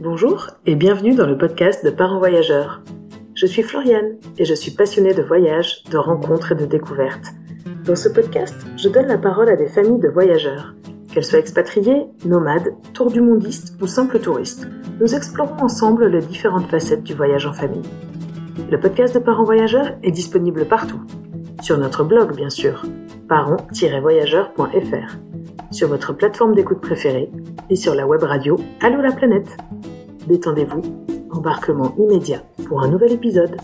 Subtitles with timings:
[0.00, 2.82] Bonjour et bienvenue dans le podcast de Parents Voyageurs.
[3.34, 7.32] Je suis Floriane et je suis passionnée de voyages, de rencontres et de découvertes.
[7.84, 10.76] Dans ce podcast, je donne la parole à des familles de voyageurs.
[11.12, 14.68] Qu'elles soient expatriées, nomades, tour du mondistes ou simples touristes,
[15.00, 17.82] nous explorons ensemble les différentes facettes du voyage en famille.
[18.70, 21.00] Le podcast de Parents Voyageurs est disponible partout.
[21.60, 22.84] Sur notre blog, bien sûr,
[23.28, 25.16] parents-voyageurs.fr,
[25.70, 27.30] sur votre plateforme d'écoute préférée
[27.70, 29.56] et sur la web radio Allô la planète.
[30.26, 30.82] Détendez-vous,
[31.30, 33.56] embarquement immédiat pour un nouvel épisode.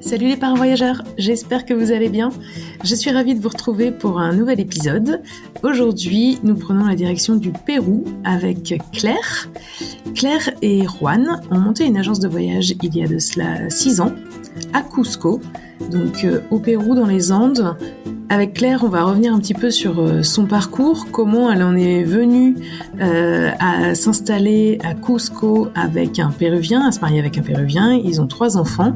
[0.00, 2.30] Salut les parents voyageurs, j'espère que vous allez bien.
[2.82, 5.22] Je suis ravie de vous retrouver pour un nouvel épisode.
[5.62, 9.48] Aujourd'hui, nous prenons la direction du Pérou avec Claire.
[10.16, 14.00] Claire et Juan ont monté une agence de voyage il y a de cela 6
[14.00, 14.12] ans
[14.72, 15.40] à Cusco,
[15.92, 17.76] donc euh, au Pérou dans les Andes,
[18.30, 21.74] avec Claire, on va revenir un petit peu sur euh, son parcours, comment elle en
[21.74, 22.54] est venue
[23.00, 27.92] euh, à s'installer à Cusco avec un Péruvien, à se marier avec un Péruvien.
[27.92, 28.94] Ils ont trois enfants.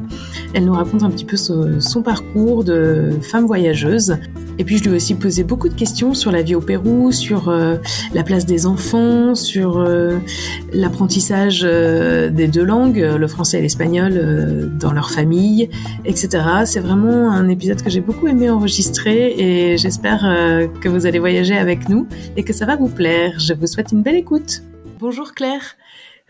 [0.53, 4.17] Elle nous raconte un petit peu son parcours de femme voyageuse.
[4.57, 7.11] Et puis je lui ai aussi posé beaucoup de questions sur la vie au Pérou,
[7.11, 7.75] sur euh,
[8.13, 9.85] la place des enfants, sur
[10.71, 15.69] l'apprentissage des deux langues, le français et l'espagnol, dans leur famille,
[16.05, 16.29] etc.
[16.63, 20.21] C'est vraiment un épisode que j'ai beaucoup aimé enregistrer et j'espère
[20.81, 23.39] que vous allez voyager avec nous et que ça va vous plaire.
[23.39, 24.61] Je vous souhaite une belle écoute.
[24.99, 25.75] Bonjour Claire.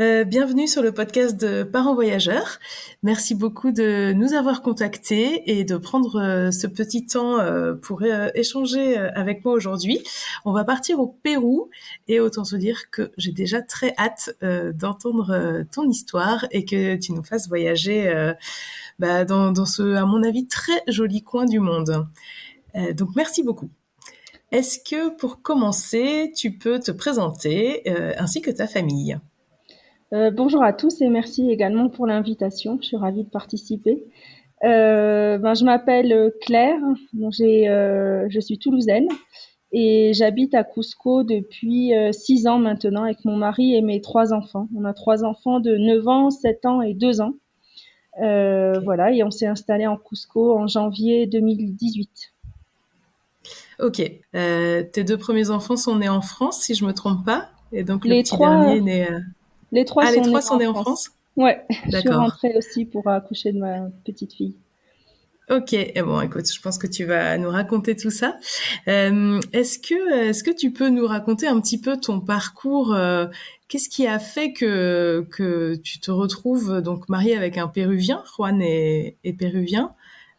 [0.01, 2.59] Euh, bienvenue sur le podcast de Parents Voyageurs.
[3.01, 8.03] Merci beaucoup de nous avoir contactés et de prendre euh, ce petit temps euh, pour
[8.03, 10.03] échanger avec moi aujourd'hui.
[10.43, 11.69] On va partir au Pérou
[12.09, 14.35] et autant se dire que j'ai déjà très hâte
[14.73, 18.33] d'entendre ton histoire et que tu nous fasses voyager
[18.99, 22.05] bah, dans, ce, à mon avis, très joli coin du monde.
[22.93, 23.69] Donc merci beaucoup.
[24.51, 27.83] Est-ce que pour commencer, tu peux te présenter
[28.17, 29.17] ainsi que ta famille?
[30.13, 32.77] Euh, bonjour à tous et merci également pour l'invitation.
[32.81, 34.03] Je suis ravie de participer.
[34.63, 36.79] Euh, ben, je m'appelle Claire,
[37.13, 39.07] donc euh, je suis toulousaine
[39.71, 44.69] et j'habite à Cusco depuis six ans maintenant avec mon mari et mes trois enfants.
[44.75, 47.33] On a trois enfants de 9 ans, 7 ans et 2 ans.
[48.17, 52.34] Voilà, et on s'est installé en Cusco en janvier 2018.
[53.79, 54.01] Ok.
[54.33, 58.05] tes deux premiers enfants sont nés en France, si je me trompe pas, et donc
[58.05, 59.07] le petit dernier est né.
[59.71, 61.11] Les trois, ah, sont, les trois sont nés en France.
[61.35, 64.55] Ouais, je suis rentrée aussi pour accoucher de ma petite fille.
[65.51, 68.35] Ok, et eh bon, écoute, je pense que tu vas nous raconter tout ça.
[68.87, 73.27] Euh, est-ce que, est-ce que tu peux nous raconter un petit peu ton parcours euh,
[73.67, 78.59] Qu'est-ce qui a fait que que tu te retrouves donc mariée avec un Péruvien Juan
[78.59, 79.93] est, péruvien.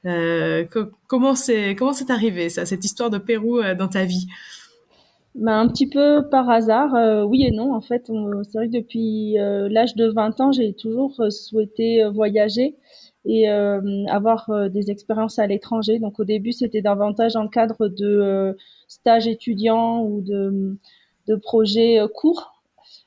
[0.06, 0.64] Euh,
[1.06, 4.26] comment c'est comment c'est arrivé cette histoire de Pérou dans ta vie?
[5.36, 7.74] Bah, un petit peu par hasard, euh, oui et non.
[7.74, 12.02] En fait, c'est vrai que depuis euh, l'âge de 20 ans, j'ai toujours euh, souhaité
[12.08, 12.76] voyager
[13.26, 15.98] et avoir des expériences à l'étranger.
[15.98, 18.56] Donc au début, c'était davantage en cadre de
[18.86, 20.76] stages étudiants ou de,
[21.26, 22.55] de projets courts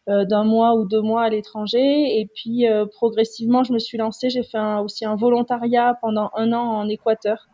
[0.09, 2.20] d'un mois ou deux mois à l'étranger.
[2.20, 4.30] Et puis progressivement, je me suis lancée.
[4.30, 7.47] J'ai fait aussi un volontariat pendant un an en Équateur.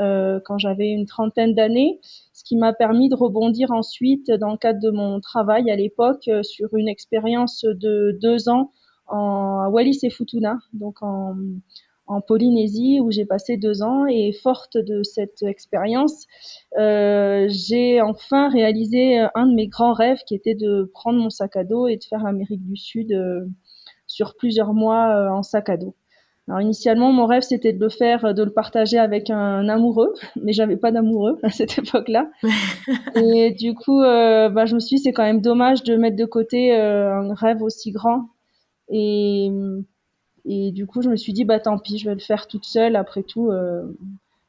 [0.00, 2.00] Euh, quand j'avais une trentaine d'années,
[2.32, 6.28] ce qui m'a permis de rebondir ensuite dans le cadre de mon travail à l'époque
[6.28, 8.72] euh, sur une expérience de deux ans
[9.06, 11.36] en Wallis et Futuna, donc en,
[12.12, 16.26] en Polynésie où j'ai passé deux ans et forte de cette expérience,
[16.78, 21.56] euh, j'ai enfin réalisé un de mes grands rêves qui était de prendre mon sac
[21.56, 23.46] à dos et de faire l'Amérique du Sud euh,
[24.06, 25.94] sur plusieurs mois en sac à dos.
[26.48, 30.12] Alors initialement, mon rêve c'était de le faire, de le partager avec un amoureux,
[30.42, 32.30] mais j'avais pas d'amoureux à cette époque-là.
[33.14, 36.16] et du coup, euh, bah, je me suis dit c'est quand même dommage de mettre
[36.16, 38.28] de côté euh, un rêve aussi grand.
[38.88, 39.50] Et,
[40.44, 42.64] et du coup, je me suis dit bah tant pis, je vais le faire toute
[42.64, 42.96] seule.
[42.96, 43.82] Après tout, euh,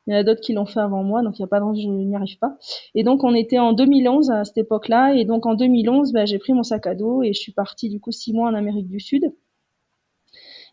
[0.08, 1.60] il y en a d'autres qui l'ont fait avant moi, donc il n'y a pas
[1.60, 2.58] de je n'y arrive pas.
[2.96, 6.40] Et donc on était en 2011 à cette époque-là, et donc en 2011, bah, j'ai
[6.40, 8.88] pris mon sac à dos et je suis partie du coup six mois en Amérique
[8.90, 9.24] du Sud.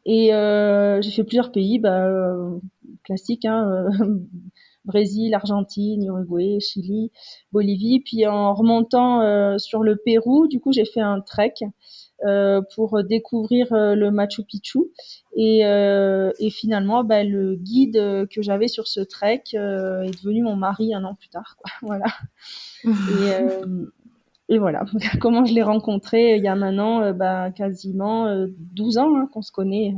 [0.06, 2.59] Et euh, j'ai fait plusieurs pays, bah, euh,
[3.05, 3.69] classiques, hein,
[4.00, 4.19] euh,
[4.85, 7.12] Brésil, Argentine, Uruguay, Chili,
[7.53, 8.00] Bolivie.
[8.00, 11.55] Puis en remontant euh, sur le Pérou, du coup, j'ai fait un trek
[12.75, 14.81] pour découvrir le Machu Picchu.
[15.37, 20.94] Et, et finalement, bah, le guide que j'avais sur ce trek est devenu mon mari
[20.94, 21.56] un an plus tard.
[21.56, 21.70] Quoi.
[21.82, 22.06] Voilà.
[22.84, 22.90] et,
[24.50, 24.84] et voilà,
[25.20, 29.28] comment je l'ai rencontré il y a maintenant euh, bah, quasiment 12 euh, ans hein,
[29.32, 29.94] qu'on se connaît.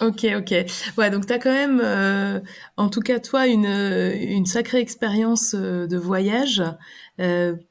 [0.00, 0.54] ok, ok.
[0.98, 2.38] Ouais, donc tu as quand même, euh,
[2.76, 6.62] en tout cas toi, une, une sacrée expérience de voyage.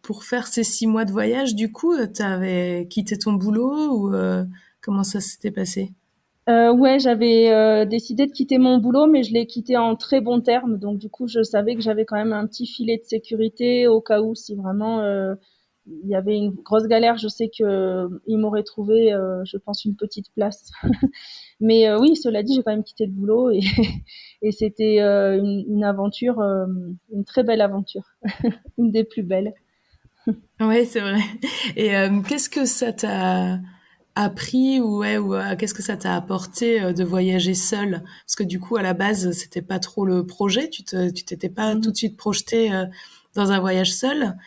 [0.01, 4.13] Pour faire ces six mois de voyage, du coup, tu avais quitté ton boulot ou
[4.81, 5.91] comment ça s'était passé?
[6.47, 10.21] Euh, ouais, j'avais euh, décidé de quitter mon boulot, mais je l'ai quitté en très
[10.21, 10.77] bon terme.
[10.77, 13.99] Donc du coup, je savais que j'avais quand même un petit filet de sécurité au
[13.99, 15.33] cas où si vraiment euh,
[15.87, 17.17] il y avait une grosse galère.
[17.17, 20.71] Je sais que euh, il m'aurait trouvé, euh, je pense, une petite place.
[21.59, 23.61] mais oui, cela dit, j'ai quand même quitté le boulot et,
[24.41, 26.41] et c'était une, une, aventure,
[27.11, 28.15] une très belle aventure,
[28.77, 29.53] une des plus belles.
[30.59, 31.21] ouais, c'est vrai.
[31.75, 31.91] Et
[32.27, 33.59] qu'est-ce que ça t'a
[34.15, 38.35] appris ou ouais ou euh, qu'est-ce que ça t'a apporté euh, de voyager seul parce
[38.35, 41.49] que du coup à la base c'était pas trop le projet tu te tu t'étais
[41.49, 41.81] pas mmh.
[41.81, 42.85] tout de suite projeté euh,
[43.35, 44.37] dans un voyage seul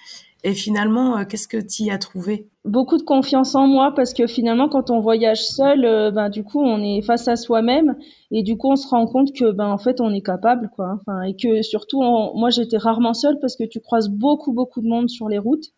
[0.48, 2.48] et finalement qu'est-ce que tu y as trouvé?
[2.64, 6.60] Beaucoup de confiance en moi parce que finalement quand on voyage seul ben du coup
[6.60, 7.96] on est face à soi-même
[8.30, 10.98] et du coup on se rend compte que ben en fait on est capable quoi
[11.00, 14.88] enfin et que surtout moi j'étais rarement seule parce que tu croises beaucoup beaucoup de
[14.88, 15.72] monde sur les routes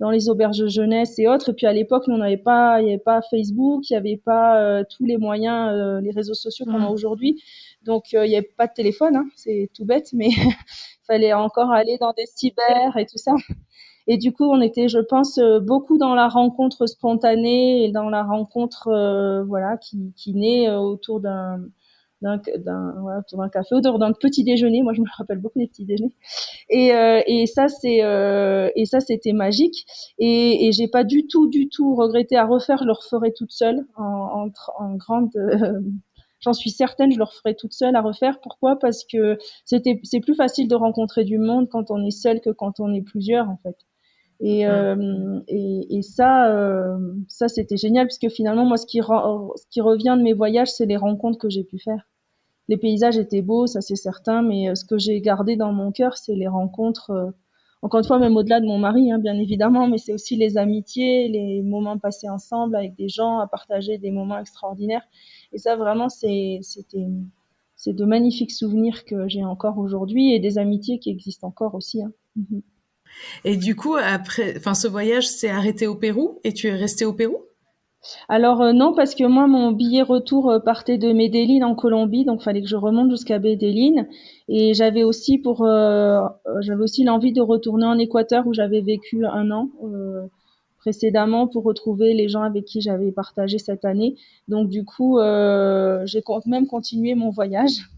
[0.00, 1.50] dans les auberges jeunesse et autres.
[1.50, 4.20] Et puis à l'époque, on n'avait pas, il n'y avait pas Facebook, il n'y avait
[4.22, 7.42] pas euh, tous les moyens, euh, les réseaux sociaux qu'on a aujourd'hui.
[7.82, 10.54] Donc euh, il n'y avait pas de téléphone, hein, c'est tout bête, mais il
[11.06, 13.32] fallait encore aller dans des cyber et tout ça.
[14.06, 18.22] Et du coup, on était, je pense, beaucoup dans la rencontre spontanée et dans la
[18.22, 18.88] rencontre,
[19.46, 21.60] voilà, qui, qui naît autour d'un
[22.22, 22.38] d'un
[23.52, 24.82] café ou d'un petit déjeuner.
[24.82, 26.14] Moi, je me rappelle beaucoup des petits déjeuners.
[26.70, 29.86] Et, euh, et ça, c'est euh, et ça, c'était magique.
[30.18, 32.78] Et, et j'ai pas du tout, du tout regretté à refaire.
[32.78, 34.48] Je le referai toute seule en
[34.96, 35.30] grande.
[35.36, 35.80] Euh,
[36.40, 38.40] j'en suis certaine, je le referai toute seule à refaire.
[38.40, 38.78] Pourquoi?
[38.78, 42.50] Parce que c'était, c'est plus facile de rencontrer du monde quand on est seul que
[42.50, 43.76] quand on est plusieurs, en fait.
[44.40, 46.98] Et, euh, et, et, ça, euh,
[47.28, 50.86] ça c'était génial puisque finalement moi ce qui, ce qui revient de mes voyages, c'est
[50.86, 52.06] les rencontres que j'ai pu faire.
[52.68, 55.92] Les paysages étaient beaux, ça c'est certain, mais euh, ce que j'ai gardé dans mon
[55.92, 57.10] cœur, c'est les rencontres.
[57.10, 57.30] Euh,
[57.82, 60.58] encore une fois, même au-delà de mon mari, hein, bien évidemment, mais c'est aussi les
[60.58, 65.04] amitiés, les moments passés ensemble avec des gens, à partager des moments extraordinaires.
[65.52, 66.60] Et ça, vraiment, c'est
[67.86, 72.02] de magnifiques souvenirs que j'ai encore aujourd'hui et des amitiés qui existent encore aussi.
[72.02, 72.12] Hein.
[72.34, 72.62] Mhm.
[73.44, 77.04] Et du coup, après, enfin, ce voyage s'est arrêté au Pérou et tu es resté
[77.04, 77.38] au Pérou?
[78.28, 82.24] Alors euh, non, parce que moi, mon billet retour euh, partait de Medellín en Colombie,
[82.24, 84.06] donc fallait que je remonte jusqu'à Medellín.
[84.48, 86.20] Et j'avais aussi pour, euh,
[86.60, 89.70] j'avais aussi l'envie de retourner en Équateur où j'avais vécu un an
[90.78, 94.14] précédemment pour retrouver les gens avec qui j'avais partagé cette année.
[94.46, 95.18] Donc du coup,
[96.04, 97.88] j'ai même continué mon voyage.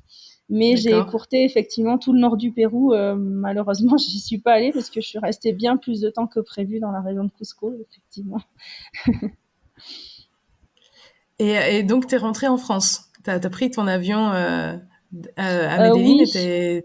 [0.51, 2.93] Mais j'ai écourté effectivement tout le nord du Pérou.
[2.93, 6.27] Euh, malheureusement, j'y suis pas allée parce que je suis restée bien plus de temps
[6.27, 8.41] que prévu dans la région de Cusco, effectivement.
[11.39, 13.11] et, et, donc, tu es rentrée en France.
[13.25, 14.77] Tu as, pris ton avion euh,
[15.37, 16.83] à Medellín oui.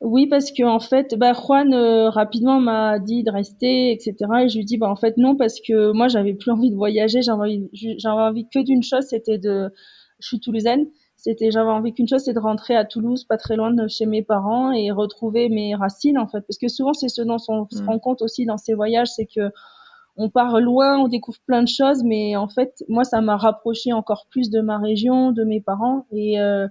[0.00, 4.14] Oui, parce que en fait, bah, Juan euh, rapidement m'a dit de rester, etc.
[4.44, 6.76] Et je lui dis, bah en fait non, parce que moi j'avais plus envie de
[6.76, 9.72] voyager, j'avais envie, j'avais envie que d'une chose, c'était de,
[10.20, 10.86] je suis toulousaine,
[11.18, 14.06] c'était j'avais envie qu'une chose c'est de rentrer à Toulouse pas très loin de chez
[14.06, 17.66] mes parents et retrouver mes racines en fait parce que souvent c'est ce dont on
[17.68, 17.86] se mm.
[17.86, 19.50] rend compte aussi dans ces voyages c'est que
[20.16, 23.92] on part loin on découvre plein de choses mais en fait moi ça m'a rapproché
[23.92, 26.68] encore plus de ma région de mes parents et euh,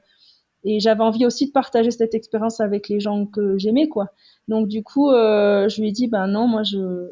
[0.64, 4.08] et j'avais envie aussi de partager cette expérience avec les gens que j'aimais quoi
[4.48, 7.12] donc du coup euh, je lui ai dit ben non moi je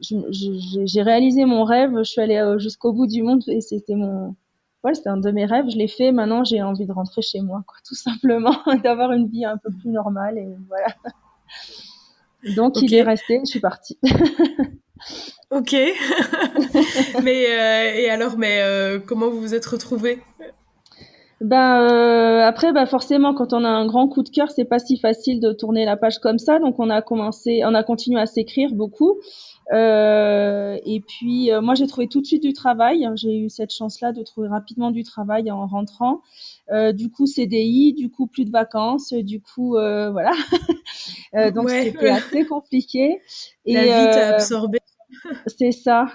[0.00, 4.34] j'ai réalisé mon rêve, je suis allée euh, jusqu'au bout du monde et c'était mon,
[4.84, 6.12] ouais, c'était un de mes rêves, je l'ai fait.
[6.12, 9.70] Maintenant, j'ai envie de rentrer chez moi, quoi, tout simplement, d'avoir une vie un peu
[9.70, 10.94] plus normale et voilà.
[12.56, 13.98] Donc, il est resté, je suis partie.
[15.50, 15.72] ok.
[17.22, 20.20] mais euh, et alors, mais euh, comment vous vous êtes retrouvés
[21.40, 24.78] ben euh, après, ben forcément, quand on a un grand coup de cœur, c'est pas
[24.78, 26.60] si facile de tourner la page comme ça.
[26.60, 29.18] Donc on a commencé, on a continué à s'écrire beaucoup.
[29.72, 33.08] Euh, et puis, euh, moi, j'ai trouvé tout de suite du travail.
[33.14, 36.22] J'ai eu cette chance-là de trouver rapidement du travail en rentrant.
[36.70, 40.32] Euh, du coup, CDI, du coup, plus de vacances, du coup, euh, voilà.
[41.54, 43.20] donc, c'était assez compliqué.
[43.66, 44.78] La et, vie t'a absorbé.
[45.46, 46.06] c'est ça.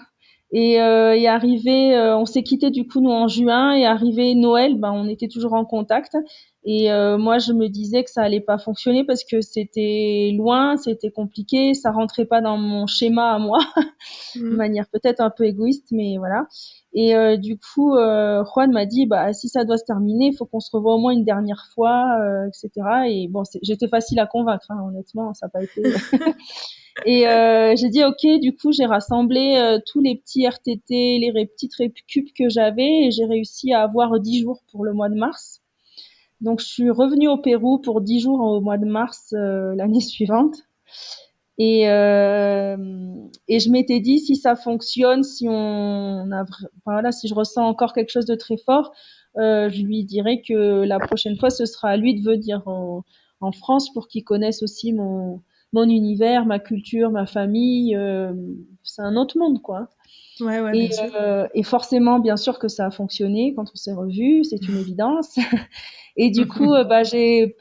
[0.52, 4.78] Et, euh, et arrivé, on s'est quitté du coup nous en juin et arrivé Noël,
[4.80, 6.16] ben on était toujours en contact.
[6.64, 10.76] Et euh, moi, je me disais que ça allait pas fonctionner parce que c'était loin,
[10.76, 13.60] c'était compliqué, ça rentrait pas dans mon schéma à moi,
[14.36, 14.56] de mm.
[14.56, 16.46] manière peut-être un peu égoïste, mais voilà.
[16.94, 20.36] Et euh, du coup, euh, Juan m'a dit, bah si ça doit se terminer, il
[20.36, 22.88] faut qu'on se revoie au moins une dernière fois, euh, etc.
[23.08, 25.84] Et bon, j'étais facile à convaincre, hein, honnêtement, ça n'a pas été.
[27.06, 31.76] et euh, j'ai dit ok, du coup, j'ai rassemblé tous les petits RTT, les petites
[31.76, 35.62] récup que j'avais, et j'ai réussi à avoir 10 jours pour le mois de mars.
[36.42, 40.02] Donc je suis revenue au Pérou pour dix jours au mois de mars euh, l'année
[40.02, 40.56] suivante.
[41.60, 41.86] Et,
[43.48, 46.46] et je m'étais dit si ça fonctionne, si on a,
[46.86, 48.92] voilà, si je ressens encore quelque chose de très fort,
[49.36, 53.04] je lui dirais que la prochaine fois ce sera à lui de venir en,
[53.42, 55.42] en France pour qu'il connaisse aussi mon
[55.74, 57.98] mon univers, ma culture, ma famille.
[58.84, 59.90] c'est un autre monde quoi.
[60.42, 63.94] Ouais, ouais, et, euh, et, forcément, bien sûr que ça a fonctionné quand on s'est
[63.94, 65.38] revus, c'est une évidence.
[66.16, 67.56] et du coup, euh, bah, j'ai,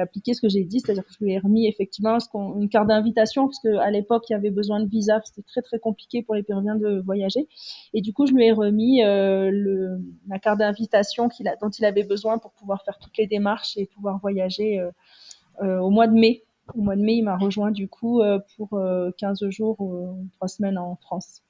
[0.00, 3.46] appliqué ce que j'ai dit, c'est-à-dire que je lui ai remis effectivement une carte d'invitation,
[3.46, 6.42] parce qu'à l'époque, il y avait besoin de visa, c'était très très compliqué pour les
[6.42, 7.48] Péruviens de voyager.
[7.94, 11.28] Et du coup, je lui ai remis euh, le, la carte d'invitation
[11.60, 14.90] dont il avait besoin pour pouvoir faire toutes les démarches et pouvoir voyager euh,
[15.62, 16.45] euh au mois de mai.
[16.74, 18.70] Au mois de mai, il m'a rejoint du coup euh, pour
[19.18, 21.42] 15 euh, jours ou 3 semaines en France.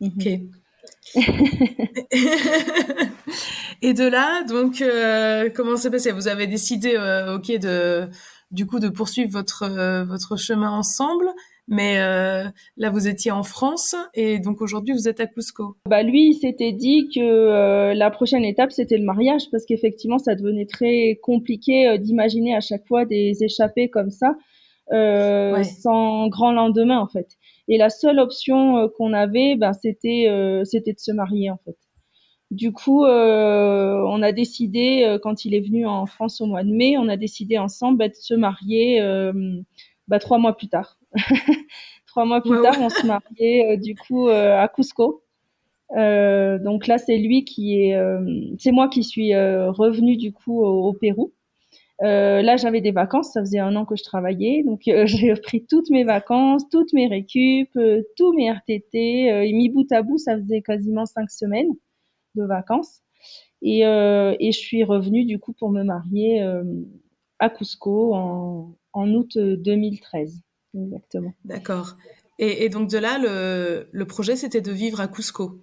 [0.00, 0.26] Ok.
[0.26, 0.50] Mhm.
[3.82, 6.10] et de là, donc, euh, comment s'est passé?
[6.12, 6.96] Vous avez décidé,
[7.34, 8.08] ok, de
[8.50, 9.68] du coup de poursuivre votre
[10.04, 11.28] votre chemin ensemble,
[11.70, 11.96] mais
[12.76, 15.76] là vous étiez en France et donc aujourd'hui vous êtes à Cusco.
[15.88, 20.34] Bah lui, il s'était dit que la prochaine étape c'était le mariage parce qu'effectivement ça
[20.34, 24.34] devenait très compliqué d'imaginer à chaque fois des échappées comme ça
[24.90, 27.38] sans grand lendemain en fait.
[27.70, 31.58] Et la seule option euh, qu'on avait, ben, c'était euh, c'était de se marier en
[31.64, 31.76] fait.
[32.50, 36.72] Du coup, euh, on a décidé quand il est venu en France au mois de
[36.72, 39.00] mai, on a décidé ensemble ben, de se marier
[40.10, 40.98] ben, trois mois plus tard.
[42.06, 45.22] trois mois plus tard, on se mariait du coup à Cusco.
[45.94, 47.98] donc là, c'est lui qui est,
[48.58, 51.32] c'est moi qui suis revenue du coup au Pérou.
[52.02, 55.34] Euh, là, j'avais des vacances, ça faisait un an que je travaillais, donc euh, j'ai
[55.34, 59.90] pris toutes mes vacances, toutes mes récup, euh, tous mes RTT, euh, et mis bout
[59.92, 61.70] à bout, ça faisait quasiment cinq semaines
[62.36, 63.02] de vacances.
[63.62, 66.42] Et, et je suis revenue du coup pour me marier
[67.38, 70.40] à Cusco en, en août 2013,
[70.74, 71.32] exactement.
[71.44, 71.96] D'accord.
[72.38, 75.60] Et, et, donc de là, le, le projet, c'était de vivre à Cusco?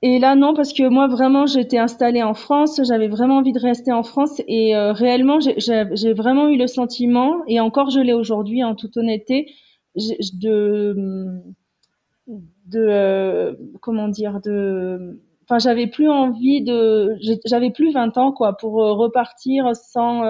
[0.00, 3.58] Et là, non, parce que moi, vraiment, j'étais installée en France, j'avais vraiment envie de
[3.58, 8.12] rester en France et euh, réellement, j'ai vraiment eu le sentiment, et encore je l'ai
[8.12, 9.52] aujourd'hui en toute honnêteté,
[9.96, 10.94] de,
[12.28, 18.56] de euh, comment dire, de, enfin, j'avais plus envie de, j'avais plus 20 ans, quoi,
[18.56, 20.22] pour euh, repartir sans,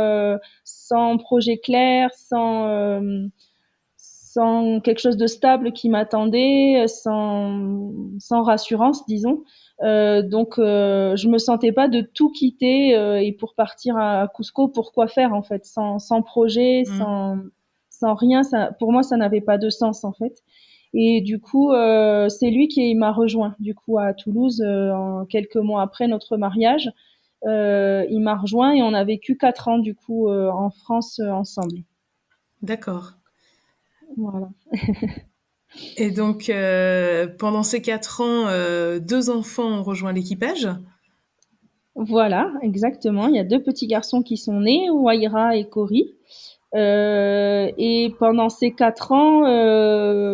[0.89, 3.29] sans projet clair, sans,
[3.97, 9.43] sans quelque chose de stable qui m'attendait, sans, sans rassurance, disons.
[9.83, 14.29] Euh, donc, euh, je me sentais pas de tout quitter euh, et pour partir à
[14.35, 16.99] Cusco, pourquoi faire en fait, sans, sans projet, mm.
[16.99, 17.37] sans,
[17.91, 18.43] sans rien.
[18.43, 20.43] Ça, pour moi, ça n'avait pas de sens en fait.
[20.95, 25.57] Et du coup, euh, c'est lui qui m'a rejoint du coup à Toulouse en quelques
[25.57, 26.91] mois après notre mariage.
[27.45, 31.79] Il m'a rejoint et on a vécu quatre ans du coup en France ensemble.
[32.63, 33.13] D'accord.
[34.17, 34.49] Voilà.
[35.97, 40.69] Et donc, euh, pendant ces quatre ans, euh, deux enfants ont rejoint l'équipage?
[41.95, 43.27] Voilà, exactement.
[43.27, 46.15] Il y a deux petits garçons qui sont nés, Waira et Cory.
[46.75, 49.43] Euh, et pendant ces quatre ans,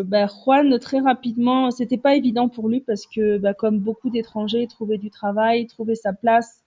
[0.05, 4.67] bah, Juan très rapidement, c'était pas évident pour lui parce que, bah, comme beaucoup d'étrangers,
[4.67, 6.64] trouver du travail, trouver sa place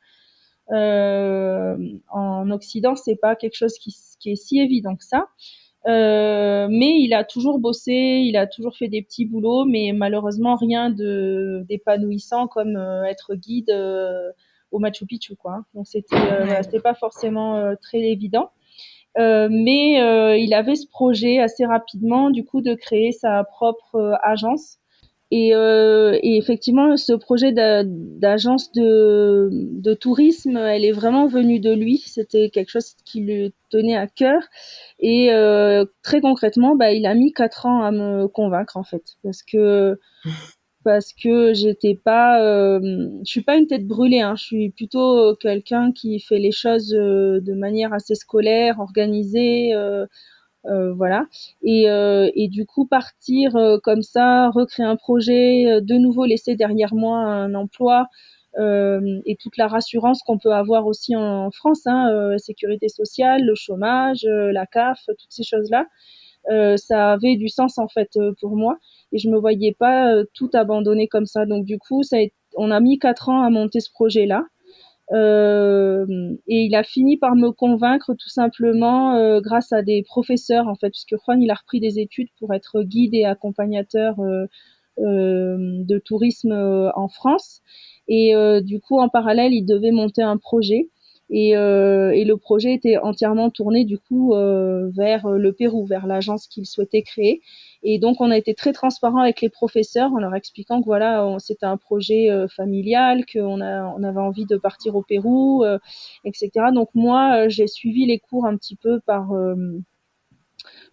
[0.70, 5.28] en Occident, c'est pas quelque chose qui, qui, est si évident que ça.
[5.88, 10.56] Euh, mais il a toujours bossé, il a toujours fait des petits boulots, mais malheureusement
[10.56, 14.32] rien de d'épanouissant comme euh, être guide euh,
[14.72, 15.64] au Machu Picchu, quoi.
[15.74, 16.18] Donc c'était
[16.64, 18.52] c'était pas forcément très évident.
[19.18, 24.80] mais il avait ce projet assez rapidement, du coup, de créer sa propre agence
[25.30, 31.74] et, euh, et, effectivement, ce projet d'agence de, de, tourisme, elle est vraiment venue de
[31.74, 31.98] lui.
[32.06, 34.42] C'était quelque chose qui lui tenait à cœur.
[35.00, 39.04] Et euh, très concrètement, bah, il a mis quatre ans à me convaincre en fait,
[39.22, 40.00] parce que
[40.86, 42.80] parce que j'étais pas, euh,
[43.26, 44.22] je suis pas une tête brûlée.
[44.22, 49.74] Hein, je suis plutôt quelqu'un qui fait les choses euh, de manière assez scolaire, organisée.
[50.68, 51.26] Euh, euh, voilà.
[51.64, 56.56] Et, euh, et, du coup, partir euh, comme ça, recréer un projet, de nouveau laisser
[56.56, 58.08] derrière moi un emploi
[58.60, 64.26] et toute la rassurance qu'on peut avoir aussi en, France, hein, sécurité sociale, le chômage,
[64.26, 65.86] la CAF, toutes ces choses-là.
[66.78, 68.10] ça avait du sens en fait
[68.42, 68.80] pour moi
[69.12, 71.46] et je me voyais pas tout abandonner comme ça.
[71.46, 72.18] Donc du coup, ça
[72.56, 74.44] on a mis quatre ans à monter ce projet-là.
[75.14, 76.06] Euh,
[76.48, 80.76] et il a fini par me convaincre tout simplement euh, grâce à des professeurs en
[80.76, 84.48] fait, puisque Juan il a repris des études pour être guide et accompagnateur euh,
[85.00, 86.52] de tourisme
[86.96, 87.62] en France.
[88.08, 88.34] Et
[88.64, 90.90] du coup, en parallèle, il devait monter un projet.
[91.30, 96.66] Et, et le projet était entièrement tourné du coup vers le Pérou, vers l'agence qu'il
[96.66, 97.42] souhaitait créer.
[97.84, 101.38] Et donc, on a été très transparent avec les professeurs en leur expliquant que voilà,
[101.40, 105.78] c'était un projet euh, familial, qu'on on avait envie de partir au Pérou, euh,
[106.26, 106.50] etc.
[106.74, 109.30] Donc moi, euh, j'ai suivi les cours un petit peu par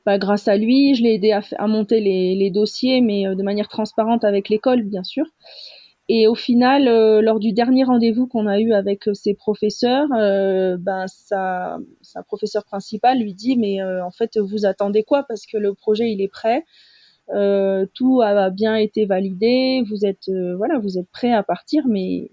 [0.07, 4.23] bah, grâce à lui, je l'ai aidé à, monter les, dossiers, mais de manière transparente
[4.23, 5.25] avec l'école, bien sûr.
[6.09, 6.85] Et au final,
[7.23, 13.21] lors du dernier rendez-vous qu'on a eu avec ses professeurs, ben sa, sa professeure principale
[13.21, 15.23] lui dit mais en fait vous attendez quoi?
[15.23, 16.65] Parce que le projet il est prêt,
[17.33, 21.85] euh, tout a bien été validé, vous êtes euh, voilà, vous êtes prêt à partir,
[21.89, 22.31] mais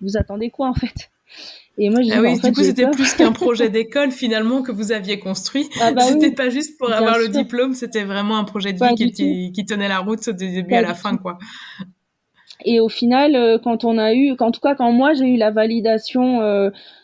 [0.00, 1.10] vous attendez quoi en fait?
[1.80, 5.20] Et moi, ah oui, du coup, c'était plus qu'un projet d'école finalement que vous aviez
[5.20, 5.68] construit.
[5.80, 9.12] Ah bah c'était pas juste pour avoir le diplôme, c'était vraiment un projet de vie
[9.12, 11.38] qui, qui, tenait la route du début à la fin, quoi.
[12.64, 15.36] Et au final, euh, quand on a eu, en tout cas quand moi j'ai eu
[15.36, 16.40] la validation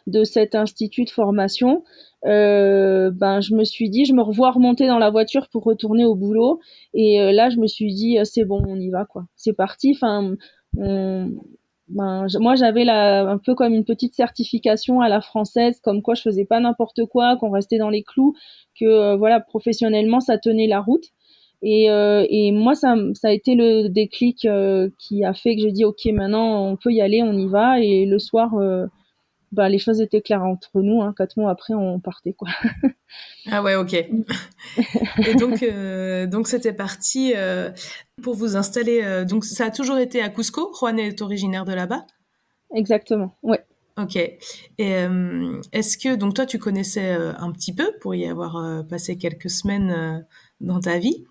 [0.07, 1.83] de cet institut de formation,
[2.27, 6.05] euh, ben je me suis dit je me revois remonter dans la voiture pour retourner
[6.05, 6.61] au boulot.
[6.95, 9.27] Et euh, là je me suis dit euh, c'est bon on y va quoi.
[9.37, 9.93] C'est parti.
[9.95, 10.35] Enfin
[10.73, 16.23] ben, moi j'avais un peu comme une petite certification à la française comme quoi je
[16.23, 18.35] faisais pas n'importe quoi qu'on restait dans les clous
[18.81, 21.05] que voilà professionnellement ça tenait la route
[21.67, 24.47] et, et moi ça ça a été le déclic
[24.99, 27.81] qui a fait que j'ai dit ok maintenant on peut y aller on y va
[27.81, 28.55] et le soir
[29.55, 31.01] bah, les choses étaient claires entre nous.
[31.01, 31.15] Hein.
[31.17, 32.49] Quatre mois après, on partait, quoi.
[33.51, 33.93] ah ouais, ok.
[35.27, 37.71] et donc, euh, donc c'était parti euh,
[38.21, 39.01] pour vous installer.
[39.03, 40.73] Euh, donc, ça a toujours été à Cusco.
[40.75, 42.05] Juan est originaire de là-bas.
[42.75, 43.37] Exactement.
[43.43, 43.65] Ouais.
[43.97, 44.17] Ok.
[44.17, 44.41] Et
[44.79, 50.27] est-ce que donc toi, tu connaissais un petit peu pour y avoir passé quelques semaines
[50.61, 51.25] dans ta vie?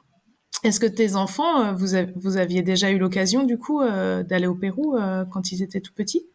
[0.64, 4.96] Est-ce que tes enfants, vous, vous aviez déjà eu l'occasion du coup d'aller au Pérou
[5.32, 6.26] quand ils étaient tout petits?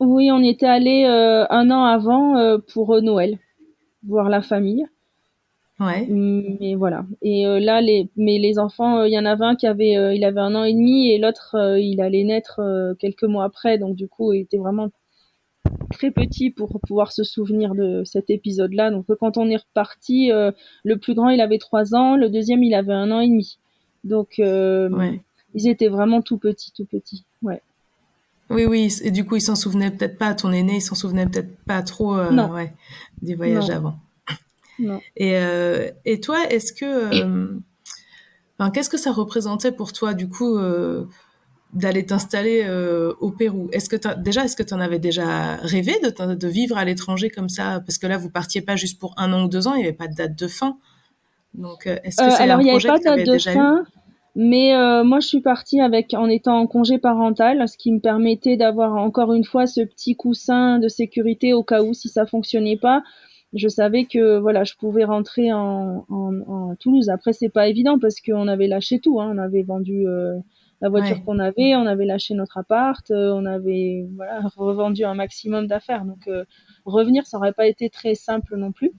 [0.00, 3.38] Oui, on était allé euh, un an avant euh, pour euh, Noël,
[4.06, 4.86] voir la famille.
[5.80, 6.06] Ouais.
[6.08, 7.04] Mais voilà.
[7.22, 10.40] Et là, les, mais les enfants, il y en avait un qui avait, il avait
[10.40, 12.60] un an et demi et l'autre, il allait naître
[12.98, 13.78] quelques mois après.
[13.78, 14.88] Donc du coup, il était vraiment
[15.92, 18.90] très petit pour pouvoir se souvenir de cet épisode-là.
[18.90, 22.74] Donc quand on est reparti, le plus grand, il avait trois ans, le deuxième, il
[22.74, 23.60] avait un an et demi.
[24.08, 24.38] Donc
[25.54, 27.24] ils étaient vraiment tout petits, tout petits.
[27.42, 27.62] Ouais.
[28.50, 31.26] Oui, oui, et du coup, il s'en souvenait peut-être pas, ton aîné, il s'en souvenait
[31.26, 32.72] peut-être pas trop euh, ouais,
[33.20, 33.96] du voyage avant.
[34.78, 35.00] Non.
[35.16, 36.84] Et, euh, et toi, est-ce que.
[36.86, 37.58] Euh,
[38.58, 41.04] enfin, Qu'est-ce que ça représentait pour toi, du coup, euh,
[41.74, 43.68] d'aller t'installer euh, au Pérou?
[43.72, 47.28] Est-ce que déjà, est-ce que tu en avais déjà rêvé de, de vivre à l'étranger
[47.28, 47.82] comme ça?
[47.84, 49.84] Parce que là, vous partiez pas juste pour un an ou deux ans, il n'y
[49.84, 50.78] avait pas de date de fin.
[51.52, 53.82] Donc, est-ce que c'est un projet que tu avais déjà fin.
[53.82, 53.97] eu
[54.40, 57.98] mais euh, moi, je suis partie avec en étant en congé parental, ce qui me
[57.98, 62.24] permettait d'avoir encore une fois ce petit coussin de sécurité au cas où si ça
[62.24, 63.02] fonctionnait pas.
[63.52, 67.08] Je savais que voilà, je pouvais rentrer en, en, en Toulouse.
[67.08, 69.20] Après, c'est pas évident parce qu'on avait lâché tout.
[69.20, 69.32] Hein.
[69.34, 70.38] On avait vendu euh,
[70.80, 75.14] la voiture qu'on avait, on avait lâché notre appart, euh, on avait voilà revendu un
[75.14, 76.04] maximum d'affaires.
[76.04, 76.30] Donc
[76.84, 78.92] revenir, ça aurait pas été très simple non plus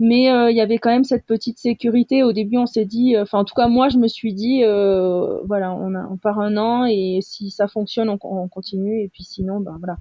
[0.00, 2.22] mais euh, il y avait quand même cette petite sécurité.
[2.22, 4.64] Au début, on s'est dit, euh, enfin en tout cas moi, je me suis dit,
[4.64, 9.02] euh, voilà, on, a, on part un an et si ça fonctionne, on, on continue
[9.02, 9.98] et puis sinon, ben voilà.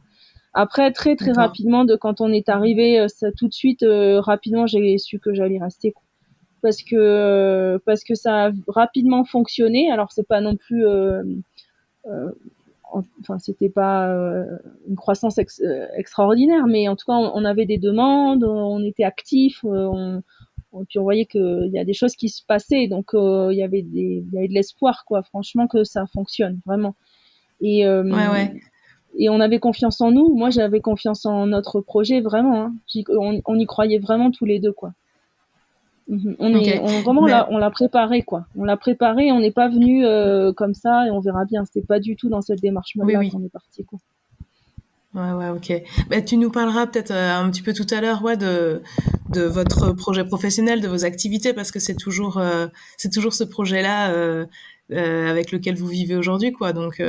[0.53, 4.97] Après, très très rapidement, de quand on est arrivé, ça, tout de suite, rapidement, j'ai
[4.97, 5.93] su que j'allais rester
[6.63, 9.91] parce que parce que ça a rapidement fonctionné.
[9.91, 10.85] Alors c'est pas non plus
[12.91, 14.45] enfin c'était pas euh,
[14.87, 19.63] une croissance euh, extraordinaire mais en tout cas on, avait des demandes on était actifs
[19.65, 20.21] euh,
[20.71, 23.63] on, puis on voyait qu'il y a des choses qui se passaient donc il y
[23.63, 25.23] avait des il y avait de l'espoir quoi.
[25.23, 26.95] Franchement que ça fonctionne vraiment.
[27.61, 27.85] Et
[29.17, 30.35] et on avait confiance en nous.
[30.35, 32.75] Moi j'avais confiance en notre projet vraiment hein.
[33.09, 34.93] on, on y croyait vraiment tous les deux quoi
[36.09, 36.35] Mhm.
[36.39, 38.47] On est, on, vraiment, on l'a préparé, quoi.
[38.55, 41.63] On l'a préparé, on n'est pas venu euh, comme ça et on verra bien.
[41.65, 43.99] C'était pas du tout dans cette démarche-là qu'on est parti, quoi.
[45.13, 45.71] Ouais, ouais, ok.
[46.09, 48.81] Bah, tu nous parleras peut-être euh, un petit peu tout à l'heure, ouais, de
[49.29, 52.65] de votre projet professionnel, de vos activités, parce que c'est toujours euh,
[52.97, 54.11] c'est toujours ce projet-là
[54.91, 56.73] avec lequel vous vivez aujourd'hui, quoi.
[56.73, 56.99] Donc,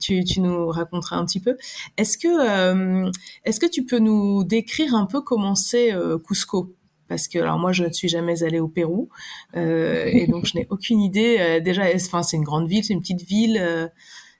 [0.00, 1.58] tu tu nous raconteras un petit peu.
[1.98, 3.10] Est-ce que
[3.44, 5.94] est-ce que tu peux nous décrire un peu comment c'est
[6.26, 6.74] Cusco?
[7.12, 9.10] Parce que alors moi je ne suis jamais allée au Pérou
[9.54, 11.36] euh, et donc je n'ai aucune idée.
[11.40, 13.86] Euh, déjà, enfin c'est une grande ville, c'est une petite ville, euh,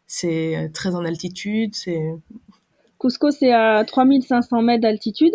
[0.07, 1.75] c'est très en altitude.
[1.75, 2.01] C'est
[2.99, 5.35] Cusco, c'est à 3500 mètres d'altitude,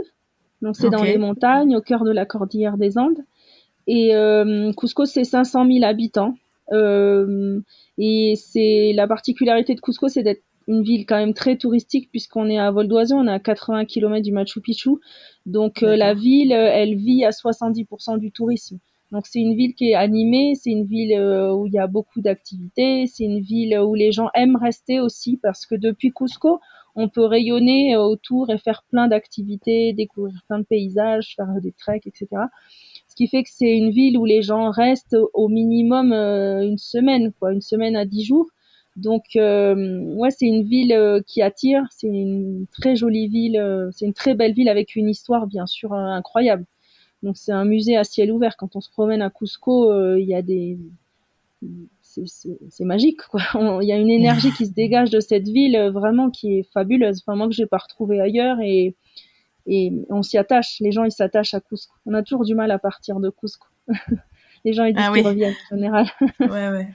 [0.63, 3.23] donc c'est dans les montagnes, au cœur de la cordillère des Andes.
[3.85, 4.13] Et
[4.75, 6.33] Cusco, c'est 500 000 habitants.
[6.71, 12.49] et c'est la particularité de Cusco, c'est d'être une ville quand même très touristique puisqu'on
[12.49, 14.91] est à vol d'oiseau, on est à 80 km du Machu Picchu.
[15.45, 18.79] Donc la ville, elle vit à 70% du tourisme.
[19.11, 21.13] Donc c'est une ville qui est animée, c'est une ville
[21.53, 25.37] où il y a beaucoup d'activités, c'est une ville où les gens aiment rester aussi
[25.37, 26.59] parce que depuis Cusco,
[26.95, 32.07] on peut rayonner autour et faire plein d'activités, découvrir plein de paysages, faire des treks,
[32.07, 32.27] etc.
[33.07, 37.31] Ce qui fait que c'est une ville où les gens restent au minimum une semaine,
[37.39, 38.47] quoi, une semaine à dix jours.
[38.97, 41.83] Donc, euh, ouais, c'est une ville euh, qui attire.
[41.91, 43.57] C'est une très jolie ville.
[43.57, 46.65] Euh, c'est une très belle ville avec une histoire, bien sûr, incroyable.
[47.21, 48.57] Donc, c'est un musée à ciel ouvert.
[48.57, 50.79] Quand on se promène à Cusco, il y a des,
[52.25, 53.41] c'est magique, quoi.
[53.81, 57.21] Il y a une énergie qui se dégage de cette ville, vraiment, qui est fabuleuse.
[57.21, 58.95] Enfin, moi que j'ai pas retrouvé ailleurs et
[59.69, 60.79] et on s'y attache.
[60.79, 61.93] Les gens, ils s'attachent à Cusco.
[62.05, 63.67] On a toujours du mal à partir de Cusco.
[64.65, 66.07] les gens, ils disent ah qu'ils reviennent en général.
[66.39, 66.87] ouais, ouais.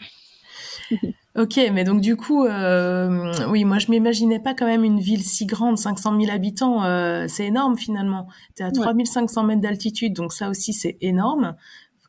[1.35, 5.23] Ok, mais donc du coup, euh, oui, moi je m'imaginais pas quand même une ville
[5.23, 8.29] si grande, 500 000 habitants, euh, c'est énorme finalement.
[8.55, 11.57] Tu es à 3500 mètres d'altitude, donc ça aussi c'est énorme.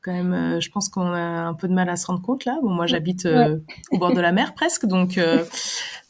[0.04, 2.44] Quand même, euh, je pense qu'on a un peu de mal à se rendre compte
[2.44, 2.60] là.
[2.62, 3.60] Bon, moi j'habite euh,
[3.90, 5.46] au bord de la mer presque, donc euh,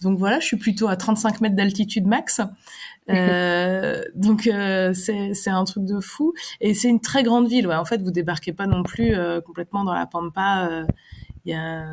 [0.02, 2.42] donc voilà, je suis plutôt à 35 mètres d'altitude max.
[4.16, 4.50] donc
[4.96, 7.68] c'est c'est un truc de fou et c'est une très grande ville.
[7.68, 10.86] Ouais, en fait, vous débarquez pas non plus complètement dans la pampa.
[11.46, 11.86] Il y a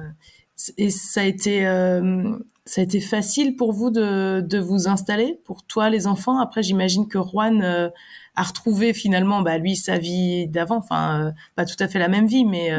[0.77, 2.33] et ça a été euh,
[2.65, 6.39] ça a été facile pour vous de, de vous installer pour toi les enfants?
[6.39, 7.89] Après j'imagine que Juan euh,
[8.37, 12.09] a retrouvé finalement bah lui sa vie d'avant enfin euh, pas tout à fait la
[12.09, 12.71] même vie mais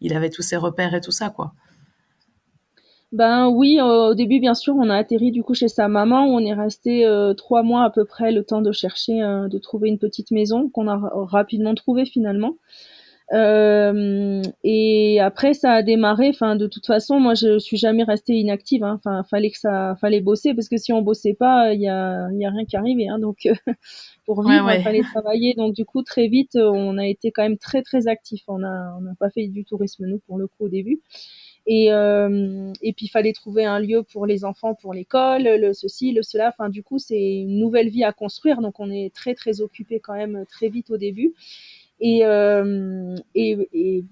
[0.00, 1.52] il avait tous ses repères et tout ça quoi
[3.12, 6.24] ben oui, au début bien sûr, on a atterri du coup chez sa maman.
[6.24, 9.98] On est resté trois mois à peu près, le temps de chercher, de trouver une
[9.98, 12.56] petite maison qu'on a rapidement trouvée finalement.
[13.32, 16.28] Euh, et après, ça a démarré.
[16.28, 18.84] Enfin, de toute façon, moi, je suis jamais restée inactive.
[18.84, 18.94] Hein.
[18.98, 22.28] Enfin, fallait que ça, fallait bosser parce que si on bossait pas, il y a,
[22.32, 23.08] y a rien qui arrivait.
[23.08, 23.18] Hein.
[23.18, 23.48] Donc,
[24.26, 25.54] pour vivre, il fallait travailler.
[25.54, 28.42] Donc, du coup, très vite, on a été quand même très très actif.
[28.48, 31.00] On a, on n'a pas fait du tourisme nous pour le coup au début.
[31.68, 35.72] Et, euh, et puis il fallait trouver un lieu pour les enfants, pour l'école, le
[35.72, 36.54] ceci, le cela.
[36.56, 38.60] Enfin, du coup, c'est une nouvelle vie à construire.
[38.60, 41.34] Donc, on est très très occupé quand même très vite au début.
[42.00, 44.04] Et, euh, et, et,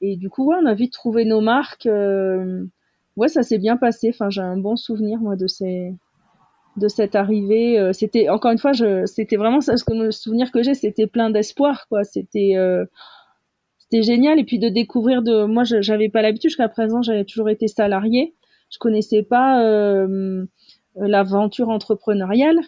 [0.00, 1.86] et, du coup, ouais, on a vite trouvé nos marques.
[1.86, 2.64] Euh,
[3.16, 4.10] ouais, ça s'est bien passé.
[4.10, 5.94] Enfin, j'ai un bon souvenir, moi, de ces
[6.76, 7.78] de cette arrivée.
[7.78, 10.74] Euh, c'était encore une fois, je, c'était vraiment ça, ce que le souvenir que j'ai,
[10.74, 12.04] c'était plein d'espoir, quoi.
[12.04, 12.84] C'était euh,
[13.78, 14.38] c'était génial.
[14.38, 18.34] Et puis de découvrir de, moi, j'avais pas l'habitude jusqu'à présent, j'avais toujours été salariée.
[18.70, 20.44] Je connaissais pas euh,
[20.96, 22.60] l'aventure entrepreneuriale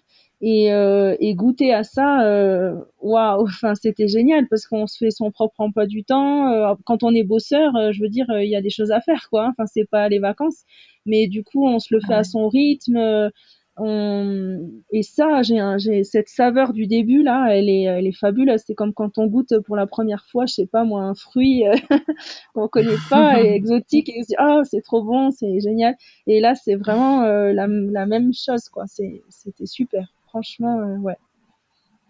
[0.42, 5.10] et, euh, et goûter à ça euh, waouh enfin c'était génial parce qu'on se fait
[5.12, 8.48] son propre emploi du temps euh, quand on est bosseur euh, je veux dire il
[8.48, 9.50] y a des choses à faire quoi hein.
[9.52, 10.64] enfin c'est pas les vacances.
[11.06, 13.30] Mais du coup on se le fait à son rythme
[13.76, 14.70] on...
[14.92, 18.62] et ça j'ai cette saveur du début là elle est elle est fabuleuse.
[18.66, 21.64] C'est comme quand on goûte pour la première fois je sais pas moi un fruit
[22.54, 25.96] qu'on connaît pas et exotique et on se dit ah c'est trop bon c'est génial.
[26.26, 28.84] Et là c'est vraiment la, la même chose quoi.
[28.86, 31.16] C'était super franchement, euh, ouais,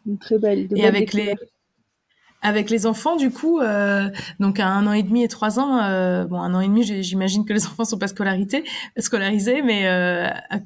[0.07, 0.69] une très belle.
[0.75, 1.35] et avec les
[2.45, 4.09] avec les enfants, du coup, euh,
[4.41, 6.83] donc à un an et demi et trois ans, euh, bon, un an et demi,
[6.83, 8.65] j'imagine que les enfants sont pas scolarisés,
[8.97, 9.87] scolarisés, mais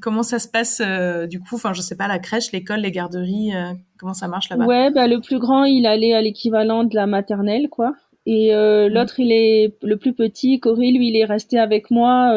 [0.00, 0.80] comment ça se passe
[1.28, 1.56] du coup?
[1.56, 3.52] Enfin, je sais pas, la crèche, l'école, les garderies,
[3.98, 4.64] comment ça marche là-bas?
[4.64, 7.94] Ouais, bah, le plus grand, il allait à l'équivalent de la maternelle, quoi.
[8.24, 8.86] Et mmh.
[8.86, 12.32] l'autre, il est le plus petit, Cory, lui, il est resté avec moi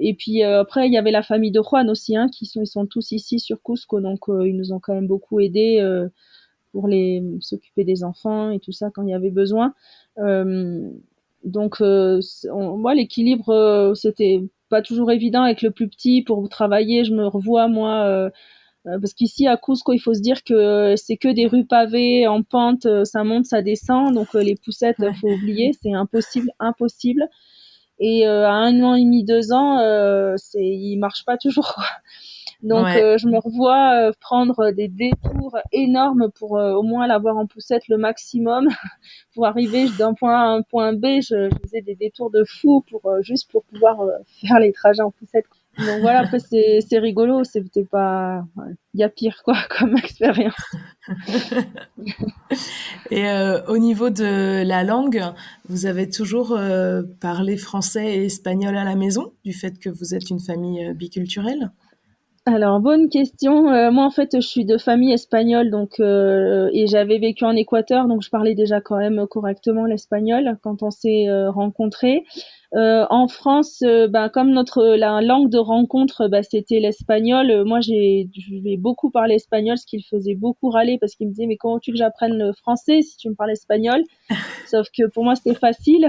[0.00, 2.62] et puis euh, après, il y avait la famille de Juan aussi, hein, qui sont,
[2.62, 5.78] ils sont tous ici sur Cusco, donc euh, ils nous ont quand même beaucoup aidés
[5.80, 6.08] euh,
[6.72, 9.74] pour les s'occuper des enfants et tout ça quand il y avait besoin.
[11.44, 17.04] donc moi, l'équilibre, c'était pas toujours évident avec le plus petit pour travailler.
[17.04, 18.30] Je me revois moi.
[18.84, 22.42] parce qu'ici à Cusco, il faut se dire que c'est que des rues pavées en
[22.44, 27.28] pente, ça monte, ça descend, donc les poussettes, il faut oublier, c'est impossible, impossible.
[28.00, 31.76] Et euh, à un an et demi, deux ans, euh, c'est, il marche pas toujours.
[32.62, 37.88] Donc euh, je me revois prendre des détours énormes pour au moins l'avoir en poussette
[37.88, 38.68] le maximum
[39.34, 41.20] pour arriver d'un point A à un point B.
[41.22, 43.98] Je, faisais des détours de fou pour juste pour pouvoir
[44.42, 45.46] faire les trajets en poussette.
[45.78, 48.42] Donc voilà, après c'est, c'est rigolo, c'était pas,
[48.92, 50.54] il y a pire quoi comme expérience.
[53.10, 55.22] et euh, au niveau de la langue,
[55.68, 60.14] vous avez toujours euh, parlé français et espagnol à la maison, du fait que vous
[60.14, 61.70] êtes une famille euh, biculturelle?
[62.46, 63.64] Alors bonne question.
[63.92, 68.22] moi en fait je suis de famille espagnole donc et j'avais vécu en Équateur donc
[68.22, 72.24] je parlais déjà quand même correctement l'espagnol quand on s'est rencontrés.
[72.74, 77.50] Euh, en France, euh, bah, comme notre la langue de rencontre, bah, c'était l'espagnol.
[77.50, 81.26] Euh, moi, j'ai je beaucoup parlé espagnol, ce qui le faisait beaucoup râler parce qu'il
[81.26, 84.02] me disait mais comment tu veux que j'apprenne le français si tu me parles espagnol?
[84.70, 86.08] Sauf que pour moi, c'était facile.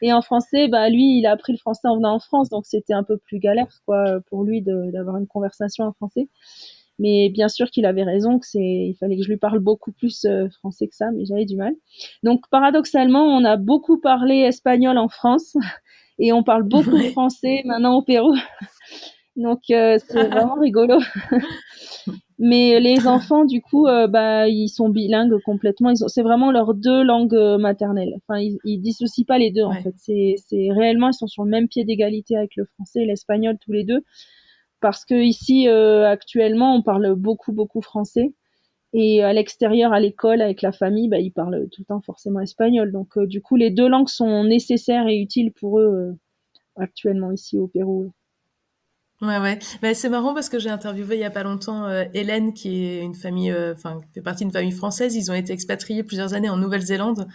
[0.00, 2.66] Et en français, bah lui, il a appris le français en venant en France, donc
[2.66, 6.28] c'était un peu plus galère quoi pour lui d'avoir une conversation en français.
[6.98, 9.92] Mais bien sûr qu'il avait raison, que c'est, il fallait que je lui parle beaucoup
[9.92, 10.26] plus
[10.58, 11.74] français que ça, mais j'avais du mal.
[12.22, 15.56] Donc paradoxalement, on a beaucoup parlé espagnol en France
[16.18, 18.34] et on parle beaucoup français maintenant au Pérou.
[19.38, 20.98] Donc euh, c'est vraiment rigolo.
[22.40, 25.90] Mais les enfants, du coup, euh, bah, ils sont bilingues complètement.
[25.90, 28.14] Ils c'est vraiment leurs deux langues euh, maternelles.
[28.16, 29.94] Enfin, ils, ils dissocient pas les deux en fait.
[29.96, 33.56] C'est, c'est réellement, ils sont sur le même pied d'égalité avec le français et l'espagnol
[33.60, 34.04] tous les deux,
[34.80, 38.34] parce que ici actuellement, on parle beaucoup beaucoup français.
[38.94, 42.40] Et à l'extérieur, à l'école, avec la famille, bah, ils parlent tout le temps forcément
[42.40, 42.90] espagnol.
[42.90, 46.12] Donc, euh, du coup, les deux langues sont nécessaires et utiles pour eux euh,
[46.76, 48.12] actuellement ici au Pérou.
[49.20, 49.58] Ouais, ouais.
[49.82, 52.84] Mais c'est marrant parce que j'ai interviewé il y a pas longtemps euh, Hélène, qui
[52.84, 55.16] est une famille, enfin, fait partie d'une famille française.
[55.16, 57.26] Ils ont été expatriés plusieurs années en Nouvelle-Zélande.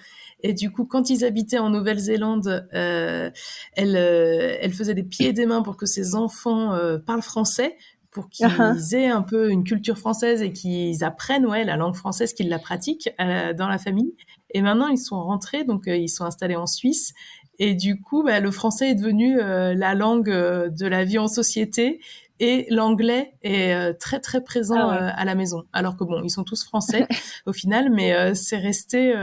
[0.43, 5.45] Et du coup, quand ils habitaient en Nouvelle-Zélande, elle, elle faisait des pieds et des
[5.45, 7.77] mains pour que ses enfants parlent français,
[8.13, 8.95] pour qu'ils uh-huh.
[8.95, 12.59] aient un peu une culture française et qu'ils apprennent ouais la langue française, qu'ils la
[12.59, 14.13] pratiquent euh, dans la famille.
[14.51, 17.13] Et maintenant ils sont rentrés, donc euh, ils sont installés en Suisse.
[17.59, 21.27] Et du coup, bah, le français est devenu euh, la langue de la vie en
[21.27, 21.99] société
[22.39, 25.63] et l'anglais est très très présent ah à la maison.
[25.73, 27.07] Alors que bon, ils sont tous français
[27.45, 29.13] au final, mais c'est resté.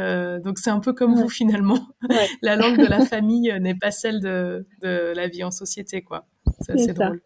[0.42, 1.88] donc c'est un peu comme vous finalement.
[2.42, 6.26] la langue de la famille n'est pas celle de, de la vie en société, quoi.
[6.60, 7.20] C'est assez drôle.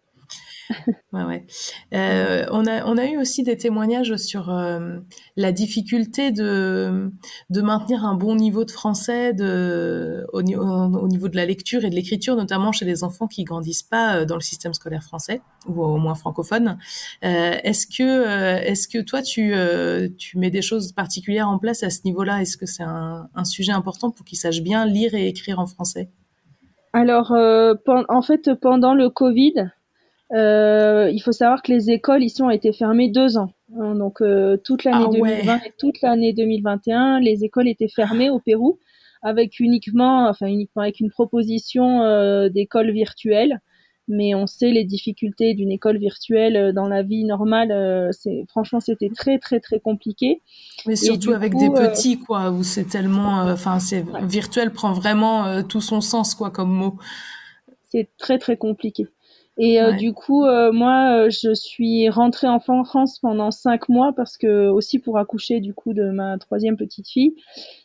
[1.12, 1.46] Ouais.
[1.94, 4.96] Euh, on, a, eu aussi des témoignages sur euh,
[5.36, 7.10] la difficulté de,
[7.50, 9.32] maintenir un bon niveau de français
[10.32, 13.84] au, au, niveau de la lecture et de l'écriture, notamment chez les enfants qui grandissent
[13.84, 16.78] pas euh, dans le système scolaire français ou au moins francophone.
[17.22, 19.54] Est-ce que, est-ce que toi, tu,
[20.36, 22.42] mets des choses particulières en place à ce niveau-là?
[22.42, 26.10] Est-ce que c'est un sujet important pour qu'ils sachent bien lire et écrire en français?
[26.92, 29.70] Alors, en fait, pendant le Covid,
[30.34, 33.52] euh, il faut savoir que les écoles ici ont été fermées deux ans.
[33.78, 38.30] Hein, donc euh, toute l'année 2020 ah et toute l'année 2021, les écoles étaient fermées
[38.30, 38.78] au Pérou
[39.22, 43.60] avec uniquement, enfin uniquement avec une proposition euh, d'école virtuelle.
[44.06, 48.10] Mais on sait les difficultés d'une école virtuelle dans la vie normale.
[48.12, 50.42] c'est franchement c'était très très très compliqué.
[50.86, 55.80] Mais surtout avec des petits quoi, où c'est tellement, enfin c'est virtuel prend vraiment tout
[55.80, 56.98] son sens quoi comme mot.
[57.90, 59.06] C'est très très compliqué.
[59.56, 64.12] Et euh, du coup, euh, moi, euh, je suis rentrée en France pendant cinq mois
[64.12, 67.36] parce que aussi pour accoucher du coup de ma troisième petite fille.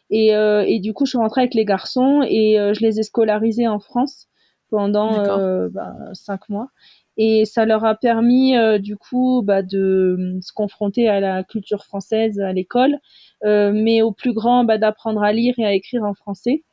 [0.09, 3.67] Et, et du coup, je suis rentrée avec les garçons et je les ai scolarisés
[3.67, 4.27] en France
[4.71, 5.23] pendant
[5.69, 6.69] bah, cinq mois.
[7.15, 12.39] Et ça leur a permis du coup bah, de se confronter à la culture française
[12.39, 12.97] à l'école,
[13.43, 16.63] mais au plus grand bah, d'apprendre à lire et à écrire en français.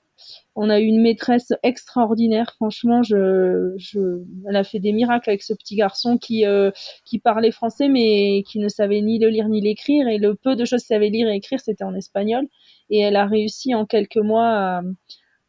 [0.55, 5.43] On a eu une maîtresse extraordinaire, franchement, je, je, elle a fait des miracles avec
[5.43, 6.71] ce petit garçon qui, euh,
[7.05, 10.09] qui parlait français mais qui ne savait ni le lire ni l'écrire.
[10.09, 12.47] Et le peu de choses qu'il savait lire et écrire c'était en espagnol.
[12.91, 14.83] Et elle a réussi en quelques mois à,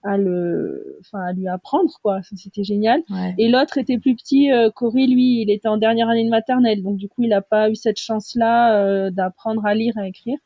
[0.04, 3.02] à le, enfin à lui apprendre quoi, c'était génial.
[3.38, 6.84] Et l'autre était plus petit, euh, Cory lui, il était en dernière année de maternelle.
[6.84, 10.02] Donc du coup il n'a pas eu cette chance là euh, d'apprendre à lire et
[10.02, 10.38] à écrire.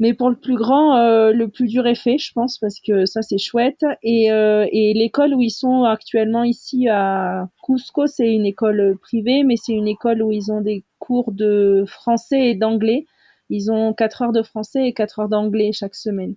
[0.00, 3.04] Mais pour le plus grand, euh, le plus dur est fait, je pense, parce que
[3.04, 3.84] ça c'est chouette.
[4.02, 9.44] Et, euh, et l'école où ils sont actuellement ici à Cusco, c'est une école privée,
[9.44, 13.04] mais c'est une école où ils ont des cours de français et d'anglais.
[13.50, 16.34] Ils ont 4 heures de français et 4 heures d'anglais chaque semaine.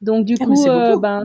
[0.00, 1.24] Donc du ah, coup, euh, ben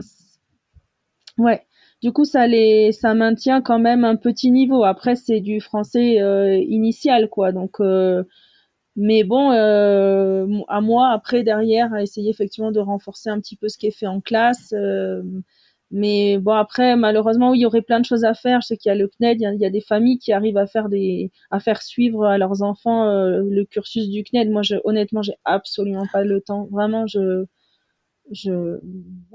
[1.38, 1.62] ouais.
[2.02, 4.84] Du coup, ça les, ça maintient quand même un petit niveau.
[4.84, 6.16] Après, c'est du français
[6.66, 7.52] initial, quoi.
[7.52, 7.78] Donc,
[8.96, 13.68] mais bon, euh, à moi, après, derrière, à essayer effectivement de renforcer un petit peu
[13.68, 14.72] ce qui est fait en classe.
[14.76, 15.22] Euh,
[15.90, 18.60] mais bon, après, malheureusement, oui, il y aurait plein de choses à faire.
[18.62, 20.66] Je sais qu'il y a le CNED, il y a, des familles qui arrivent à
[20.66, 24.50] faire des, à faire suivre à leurs enfants euh, le cursus du CNED.
[24.50, 26.68] Moi, je, honnêtement, j'ai absolument pas le temps.
[26.70, 27.46] Vraiment, je,
[28.30, 28.78] je,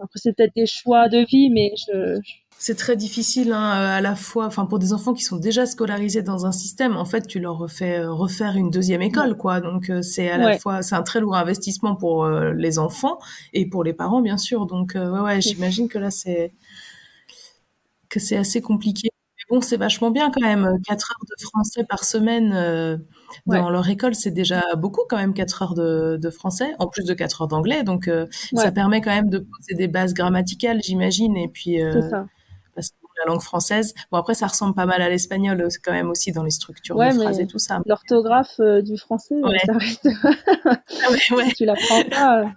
[0.01, 2.19] après, c'est peut-être des choix de vie, mais je,
[2.57, 6.21] c'est très difficile hein, à la fois, enfin pour des enfants qui sont déjà scolarisés
[6.21, 9.59] dans un système, en fait tu leur refais euh, refaire une deuxième école quoi.
[9.59, 13.19] Donc euh, c'est à la fois c'est un très lourd investissement pour euh, les enfants
[13.53, 14.65] et pour les parents bien sûr.
[14.67, 16.53] Donc ouais, ouais j'imagine que là c'est
[18.09, 19.09] que c'est assez compliqué.
[19.11, 20.79] Mais bon c'est vachement bien quand même.
[20.87, 22.53] Quatre heures de français par semaine
[23.45, 27.05] dans leur école c'est déjà beaucoup quand même quatre heures de, de, français en plus
[27.05, 27.83] de quatre heures d'anglais.
[27.83, 28.09] Donc
[28.53, 31.79] ça permet quand même de poser des bases grammaticales j'imagine et puis.
[32.09, 32.25] Ça
[32.75, 32.91] parce
[33.25, 33.93] la langue française.
[34.11, 37.09] Bon, après, ça ressemble pas mal à l'espagnol quand même aussi dans les structures de
[37.11, 37.81] phrases et tout ça.
[37.85, 39.35] L'orthographe du français,
[39.65, 40.09] ça reste.
[40.65, 42.51] ah ouais, tu l'apprends pas.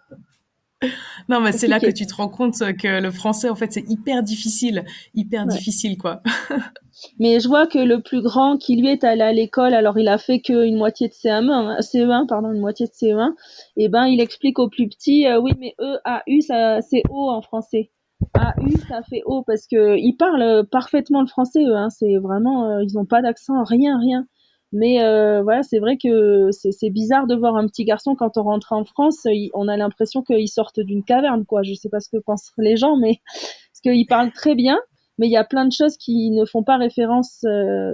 [1.29, 3.85] Non, mais c'est là que tu te rends compte que le français, en fait, c'est
[3.88, 6.23] hyper difficile, hyper difficile, quoi.
[7.19, 10.09] mais je vois que le plus grand qui lui est allé à l'école, alors il
[10.09, 13.35] a fait qu'une moitié de CM1, CE1, pardon, une moitié de CE1,
[13.77, 17.03] et ben il explique au plus petit, euh, oui, mais E, A, U, ça, c'est
[17.11, 17.91] O en français.
[18.35, 22.17] A, U, ça fait O parce que ils parlent parfaitement le français, eux, hein, c'est
[22.19, 24.27] vraiment, euh, ils n'ont pas d'accent, rien, rien.
[24.72, 28.42] Mais euh, voilà, c'est vrai que c'est bizarre de voir un petit garçon quand on
[28.42, 31.62] rentre en France, on a l'impression qu'il sortent d'une caverne, quoi.
[31.62, 34.78] Je sais pas ce que pensent les gens, mais parce qu'il parle très bien,
[35.18, 37.92] mais il y a plein de choses qui ne font pas référence euh,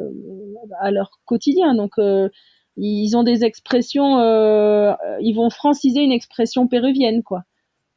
[0.80, 1.74] à leur quotidien.
[1.74, 2.28] Donc euh,
[2.76, 7.42] ils ont des expressions, euh, ils vont franciser une expression péruvienne, quoi.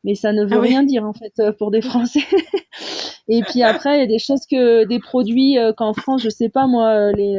[0.04, 2.22] Mais ça ne veut ah rien dire en fait pour des Français.
[3.28, 6.48] Et puis après, il y a des choses que des produits qu'en France, je sais
[6.48, 7.38] pas moi, les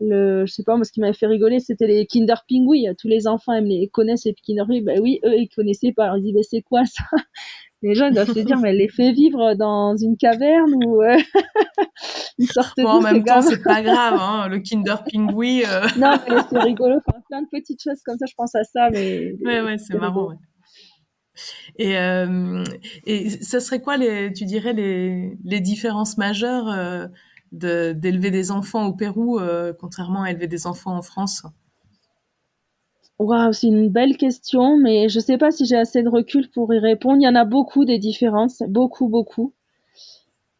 [0.00, 2.86] le, je sais pas, moi, ce qui m'avait fait rigoler, c'était les Kinder Pingui.
[2.98, 4.82] Tous les enfants aiment les, connaissent les Kinder Pingui.
[4.82, 6.04] Ben oui, eux, ils connaissaient pas.
[6.04, 7.04] Alors, ils disent, ben, c'est quoi ça?
[7.82, 11.18] Les gens doivent se dire, mais elle les fait vivre dans une caverne ou euh...
[12.38, 15.64] ils sortent bon, En même temps, c'est pas grave, hein, le Kinder Pingui.
[15.66, 15.82] Euh...
[15.98, 16.96] non, mais c'est rigolo.
[17.06, 19.34] Enfin, plein de petites choses comme ça, je pense à ça, mais.
[19.44, 20.30] Ouais, ouais, c'est marrant.
[20.30, 20.36] Ouais.
[21.76, 22.64] Et, euh,
[23.04, 26.70] et ça serait quoi, les, tu dirais, les, les différences majeures
[27.54, 31.44] d'élever des enfants au Pérou, euh, contrairement à élever des enfants en France
[33.20, 36.50] Waouh, c'est une belle question, mais je ne sais pas si j'ai assez de recul
[36.50, 37.18] pour y répondre.
[37.20, 39.54] Il y en a beaucoup des différences, beaucoup, beaucoup.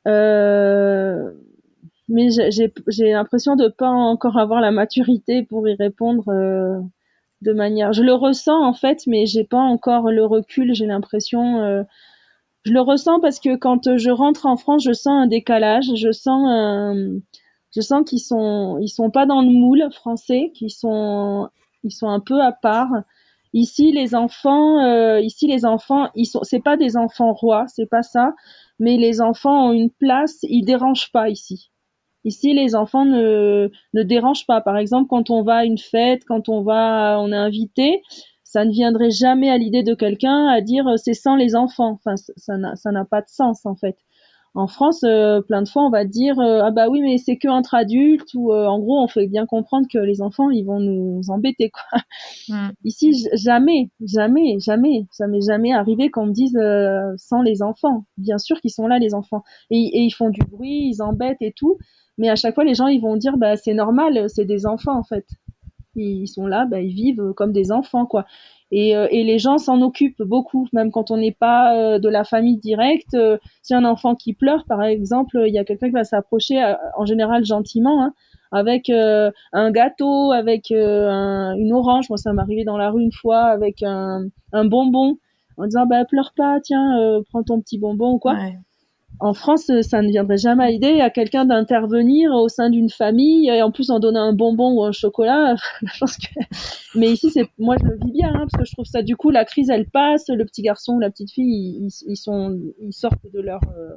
[0.07, 1.33] Euh,
[2.09, 6.79] mais j'ai l'impression de pas encore avoir la maturité pour y répondre euh,
[7.43, 7.93] de manière.
[7.93, 10.75] Je le ressens en fait, mais j'ai pas encore le recul.
[10.75, 11.85] J'ai l'impression
[12.65, 16.13] je le ressens parce que quand je rentre en France, je sens un décalage, je
[16.13, 16.95] sens un,
[17.75, 21.49] je sens qu'ils sont ils sont pas dans le moule français, qu'ils sont
[21.83, 22.91] ils sont un peu à part.
[23.53, 27.87] Ici les enfants euh, ici les enfants, ils sont c'est pas des enfants rois, c'est
[27.87, 28.35] pas ça,
[28.79, 31.71] mais les enfants ont une place, ils dérangent pas ici.
[32.25, 34.63] Ici, les enfants ne, ne dérangent pas.
[34.63, 38.01] Par exemple, quand on va à une fête, quand on va, on est invité,
[38.55, 41.99] ça ne viendrait jamais à l'idée de quelqu'un à dire euh, c'est sans les enfants.
[42.05, 43.97] Enfin, ça n'a pas de sens en fait.
[44.57, 47.37] En France, euh, plein de fois, on va dire euh, ah bah oui, mais c'est
[47.37, 50.79] que entre adultes ou en gros, on fait bien comprendre que les enfants, ils vont
[50.79, 52.01] nous embêter quoi.
[52.49, 52.69] Mm.
[52.85, 56.57] Ici, jamais, jamais, jamais, ça m'est jamais arrivé qu'on me dise
[57.17, 58.05] sans les enfants.
[58.19, 61.41] Bien sûr qu'ils sont là les enfants et, et, ils font du bruit, ils embêtent
[61.43, 61.77] et tout,
[62.19, 64.97] mais à chaque fois, les gens ils vont dire bah c'est normal, c'est des enfants
[64.97, 65.27] en fait
[65.97, 68.25] ils sont là, bah, ils vivent comme des enfants, quoi.
[68.71, 72.09] Et, euh, et les gens s'en occupent beaucoup, même quand on n'est pas euh, de
[72.09, 73.15] la famille directe.
[73.15, 76.75] Euh, si un enfant qui pleure, par exemple, il y a quelqu'un qui va s'approcher,
[76.97, 78.15] en général gentiment, hein,
[78.51, 82.09] avec un gâteau, avec une orange.
[82.09, 85.19] Moi, ça m'est arrivé dans la rue une fois, avec un, un bonbon,
[85.57, 88.37] en disant bah pleure pas, tiens, prends ton petit bonbon ou quoi
[89.21, 93.49] en France, ça ne viendrait jamais à l'idée à quelqu'un d'intervenir au sein d'une famille
[93.49, 95.55] et en plus en donner un bonbon ou un chocolat.
[96.95, 99.17] Mais ici, c'est moi je le vis bien hein, parce que je trouve ça du
[99.17, 102.93] coup la crise elle passe, le petit garçon ou la petite fille ils, sont ils
[102.93, 103.97] sortent de leur euh,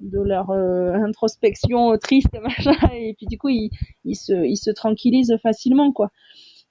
[0.00, 3.70] de leur euh, introspection triste machin et puis du coup ils,
[4.04, 6.10] ils se ils se tranquillisent facilement quoi.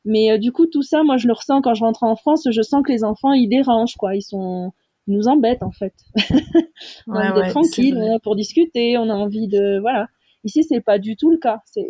[0.05, 2.47] Mais euh, du coup tout ça, moi je le ressens quand je rentre en France,
[2.49, 4.71] je sens que les enfants ils dérangent quoi, ils sont
[5.07, 5.93] nous embête en fait.
[7.07, 10.07] on a envie d'être tranquille, pour discuter, on a envie de voilà.
[10.43, 11.87] Ici c'est pas du tout le cas, c'est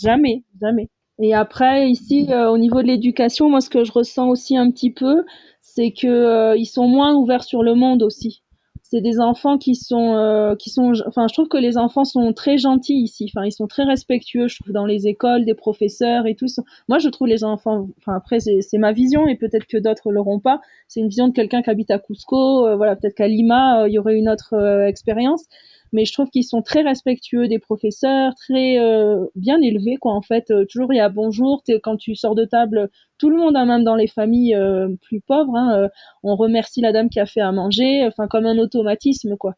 [0.00, 0.88] jamais, jamais.
[1.22, 4.70] Et après ici euh, au niveau de l'éducation, moi ce que je ressens aussi un
[4.70, 5.24] petit peu,
[5.60, 8.42] c'est que euh, ils sont moins ouverts sur le monde aussi
[8.90, 12.32] c'est des enfants qui sont euh, qui sont enfin je trouve que les enfants sont
[12.32, 13.30] très gentils ici.
[13.32, 16.46] Enfin ils sont très respectueux je trouve dans les écoles des professeurs et tout
[16.88, 20.40] moi je trouve les enfants enfin après c'est ma vision et peut-être que d'autres l'auront
[20.40, 20.60] pas.
[20.88, 23.88] C'est une vision de quelqu'un qui habite à Cusco euh, voilà peut-être qu'à Lima euh,
[23.88, 24.54] il y aurait une autre
[24.88, 25.44] expérience.
[25.92, 30.22] Mais je trouve qu'ils sont très respectueux des professeurs, très euh, bien élevés quoi en
[30.22, 30.50] fait.
[30.50, 33.66] Euh, toujours il y a bonjour, quand tu sors de table, tout le monde, hein,
[33.66, 35.88] même dans les familles euh, plus pauvres, hein,
[36.22, 39.54] on remercie la dame qui a fait à manger, enfin comme un automatisme quoi.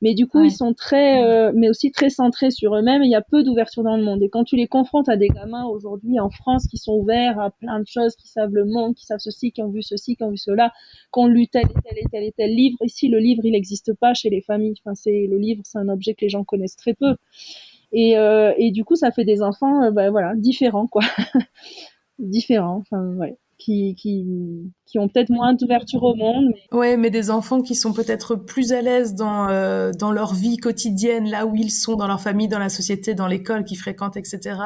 [0.00, 3.02] Mais du coup ils sont très, mais aussi très centrés sur eux-mêmes.
[3.02, 4.22] Il y a peu d'ouverture dans le monde.
[4.22, 7.50] Et quand tu les confrontes à des gamins aujourd'hui en France qui sont ouverts à
[7.50, 10.22] plein de choses, qui savent le monde, qui savent ceci, qui ont vu ceci, qui
[10.24, 10.72] ont vu cela,
[11.12, 12.78] qui ont lu tel et tel et tel et tel livre.
[12.82, 14.74] Ici le livre il n'existe pas chez les familles.
[14.84, 17.16] Enfin c'est le livre c'est un objet que les gens connaissent très peu.
[17.92, 21.02] Et, euh, et du coup, ça fait des enfants, euh, bah, voilà, différents, quoi.
[22.22, 26.52] différents, enfin, ouais qui, qui, qui ont peut-être moins d'ouverture au monde.
[26.52, 26.76] Mais...
[26.76, 30.56] Ouais, mais des enfants qui sont peut-être plus à l'aise dans, euh, dans leur vie
[30.56, 34.16] quotidienne, là où ils sont, dans leur famille, dans la société, dans l'école qu'ils fréquentent,
[34.16, 34.58] etc.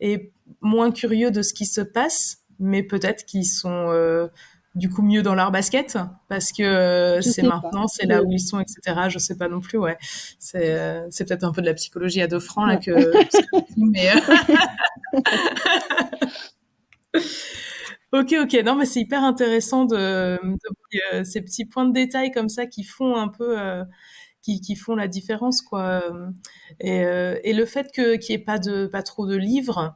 [0.00, 4.28] Et moins curieux de ce qui se passe, mais peut-être qu'ils sont euh,
[4.74, 5.98] du coup mieux dans leur basket
[6.28, 9.08] parce que euh, c'est maintenant, c'est là où ils sont, etc.
[9.08, 9.98] Je sais pas non plus, ouais.
[10.38, 12.92] C'est c'est peut-être un peu de la psychologie à deux francs là que.
[13.76, 14.10] mais,
[18.12, 18.54] Ok, ok.
[18.64, 22.82] Non, mais c'est hyper intéressant de, euh, ces petits points de détail comme ça qui
[22.82, 23.84] font un peu, euh,
[24.40, 26.02] qui, qui, font la différence, quoi.
[26.80, 29.94] Et, euh, et le fait que qu'il n'y ait pas de pas trop de livres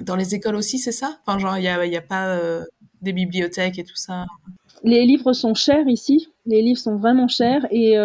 [0.00, 1.20] dans les écoles aussi, c'est ça?
[1.24, 2.40] Enfin, genre, il y a, a pas
[3.00, 4.26] des bibliothèques et tout ça?
[4.82, 6.28] Les livres sont chers ici.
[6.46, 7.96] Les livres sont vraiment chers et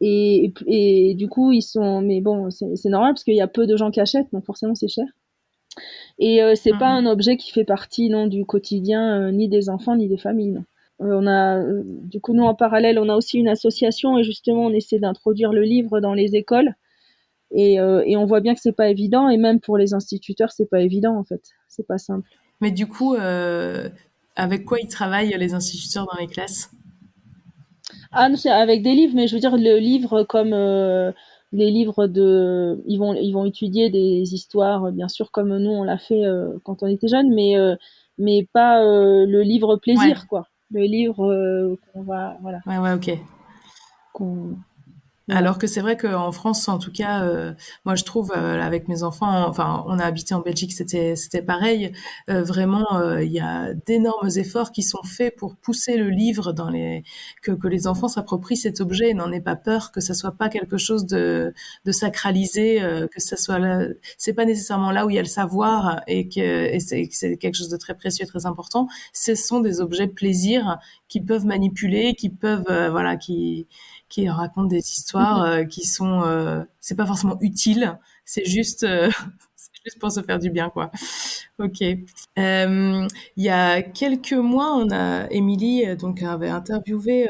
[0.00, 2.00] et, et, du coup, ils sont.
[2.00, 4.74] Mais bon, c'est normal parce qu'il y a peu de gens qui achètent, donc forcément,
[4.74, 5.04] c'est cher.
[6.18, 7.06] Et euh, c'est pas mhm.
[7.06, 10.60] un objet qui fait partie non du quotidien euh, ni des enfants ni des familles.
[11.00, 14.66] Euh, on a, du coup, nous en parallèle, on a aussi une association et justement,
[14.66, 16.74] on essaie d'introduire le livre dans les écoles.
[17.52, 20.70] Et, et on voit bien que c'est pas évident et même pour les instituteurs, c'est
[20.70, 21.42] pas évident en fait.
[21.66, 22.28] C'est pas simple.
[22.60, 23.16] Mais du coup,
[24.36, 26.70] avec quoi ils travaillent les instituteurs dans les classes?
[28.12, 30.54] Ah, c'est avec des livres, mais je veux dire le livre comme
[31.52, 35.82] les livres de ils vont ils vont étudier des histoires bien sûr comme nous on
[35.82, 37.74] l'a fait euh, quand on était jeune mais euh,
[38.18, 40.46] mais pas euh, le livre plaisir quoi.
[40.72, 42.60] Le livre qu'on va voilà.
[42.66, 43.18] Ouais ouais ok
[45.30, 47.52] alors que c'est vrai qu'en France, en tout cas, euh,
[47.84, 51.42] moi je trouve euh, avec mes enfants, enfin on a habité en Belgique, c'était c'était
[51.42, 51.92] pareil.
[52.28, 56.68] Euh, vraiment, il y a d'énormes efforts qui sont faits pour pousser le livre dans
[56.68, 57.04] les
[57.42, 60.32] que, que les enfants s'approprient cet objet et n'en aient pas peur, que ça soit
[60.32, 61.54] pas quelque chose de
[61.84, 62.80] de sacralisé,
[63.12, 63.86] que ça soit là.
[64.18, 67.68] C'est pas nécessairement là où il y a le savoir et que c'est quelque chose
[67.68, 68.88] de très précieux, très important.
[69.12, 70.78] Ce sont des objets plaisir
[71.08, 73.66] qui peuvent manipuler, qui peuvent voilà qui
[74.10, 75.46] qui racontent des histoires mhm.
[75.46, 79.08] euh, qui sont, euh, c'est pas forcément utile, c'est juste, euh,
[79.84, 80.90] juste pour se faire du bien, quoi.
[81.58, 81.80] Ok.
[81.80, 87.28] il y a quelques mois, on a Émilie donc avait interviewé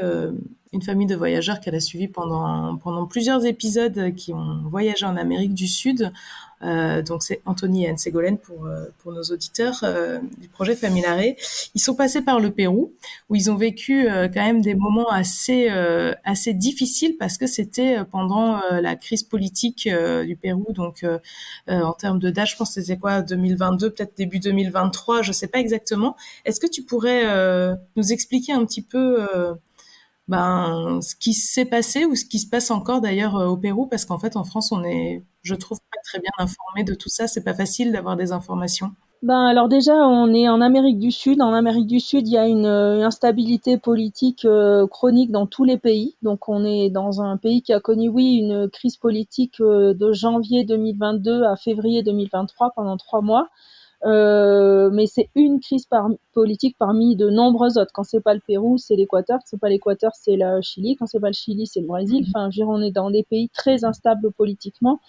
[0.73, 5.17] une famille de voyageurs qu'elle a suivi pendant pendant plusieurs épisodes qui ont voyagé en
[5.17, 6.13] Amérique du Sud
[6.63, 10.77] euh, donc c'est Anthony et Anne Ségolène pour, euh, pour nos auditeurs euh, du projet
[10.77, 11.21] Familare.
[11.75, 12.93] Ils sont passés par le Pérou
[13.29, 15.69] où ils ont vécu quand même des moments assez
[16.25, 20.73] assez difficiles parce que c'était pendant la crise politique du Pérou.
[20.73, 21.05] Donc
[21.69, 25.49] en termes de date, je pense que c'était quoi 2022, peut-être début 2023, je sais
[25.49, 26.17] pas exactement.
[26.45, 27.25] Est-ce que tu pourrais
[27.97, 29.27] nous expliquer un petit peu
[30.29, 34.05] ben, ce qui s'est passé ou ce qui se passe encore d'ailleurs au Pérou, parce
[34.05, 35.79] qu'en fait en France on est, je trouve,
[36.11, 37.27] très bien informé de tout ça.
[37.27, 38.93] C'est pas facile d'avoir des informations.
[39.23, 41.43] Ben alors déjà, on est en Amérique du Sud.
[41.43, 45.65] En Amérique du Sud, il y a une, euh, instabilité politique euh, chronique dans tous
[45.65, 46.17] les pays.
[46.23, 50.13] Donc on est dans un pays qui a connu, oui, une crise politique euh, de
[50.13, 53.49] janvier 2022 à février 2023 pendant trois mois.
[54.07, 57.93] Euh, mais c'est une crise par, politique parmi de nombreuses autres.
[57.93, 59.39] Quand c'est pas le Pérou, c'est l'Équateur.
[59.39, 60.97] Quand c'est pas l'Équateur, c'est le Chili.
[60.97, 62.25] Quand c'est pas le Chili, c'est le Brésil.
[62.29, 65.01] Enfin, je veux dire, on est dans des pays très instables politiquement.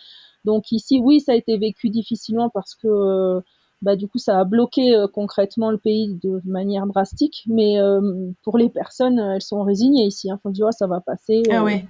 [0.46, 3.42] Donc ici, oui, ça a été vécu difficilement parce que euh,
[3.82, 7.44] bah, du coup, ça a bloqué euh, concrètement le pays de manière drastique.
[7.48, 7.78] Mais
[8.44, 10.30] pour les personnes, elles sont résignées ici.
[10.32, 10.40] Hein.
[10.44, 11.44] Faut dire, oh, ça va passer.
[11.52, 11.86] Ah ouais.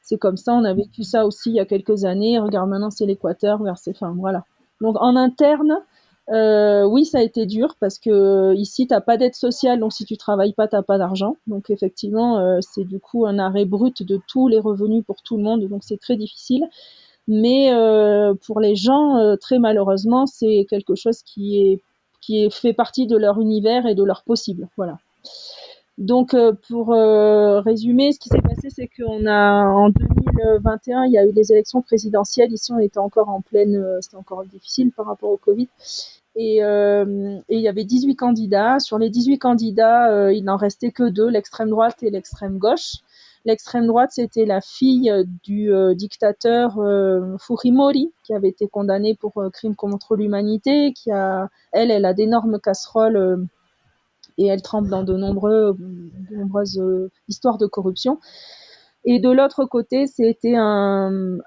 [0.00, 0.52] C'est comme ça.
[0.52, 2.38] On a vécu ça aussi il y a quelques années.
[2.38, 3.76] Regarde, maintenant, c'est l'Équateur vers.
[3.88, 4.44] Enfin, voilà.
[4.80, 5.78] Donc en interne,
[6.30, 9.92] euh, oui, ça a été dur parce que euh, ici, t'as pas d'aide sociale, donc
[9.92, 11.36] si tu travailles pas, t'as pas d'argent.
[11.46, 15.36] Donc effectivement, euh, c'est du coup un arrêt brut de tous les revenus pour tout
[15.36, 16.64] le monde, donc c'est très difficile.
[17.26, 21.80] Mais euh, pour les gens, euh, très malheureusement, c'est quelque chose qui est
[22.20, 24.68] qui fait partie de leur univers et de leur possible.
[24.78, 24.98] Voilà.
[25.98, 26.34] Donc
[26.68, 31.32] pour résumer, ce qui s'est passé, c'est qu'on a en 2021, il y a eu
[31.32, 32.50] les élections présidentielles.
[32.50, 35.68] Ici, on était encore en pleine, c'était encore difficile par rapport au Covid.
[36.36, 38.80] Euh, et, il y avait 18 candidats.
[38.80, 42.96] Sur les 18 candidats, euh, il n'en restait que deux, l'extrême droite et l'extrême gauche.
[43.44, 46.78] L'extrême droite, c'était la fille du euh, dictateur
[47.38, 52.58] Fujimori, qui avait été condamné pour crime contre l'humanité, qui a, elle, elle a d'énormes
[52.58, 53.46] casseroles
[54.38, 56.82] et elle trempe dans de, nombreuses
[57.28, 58.18] histoires de corruption.
[59.04, 61.38] Et de l'autre côté, c'était un,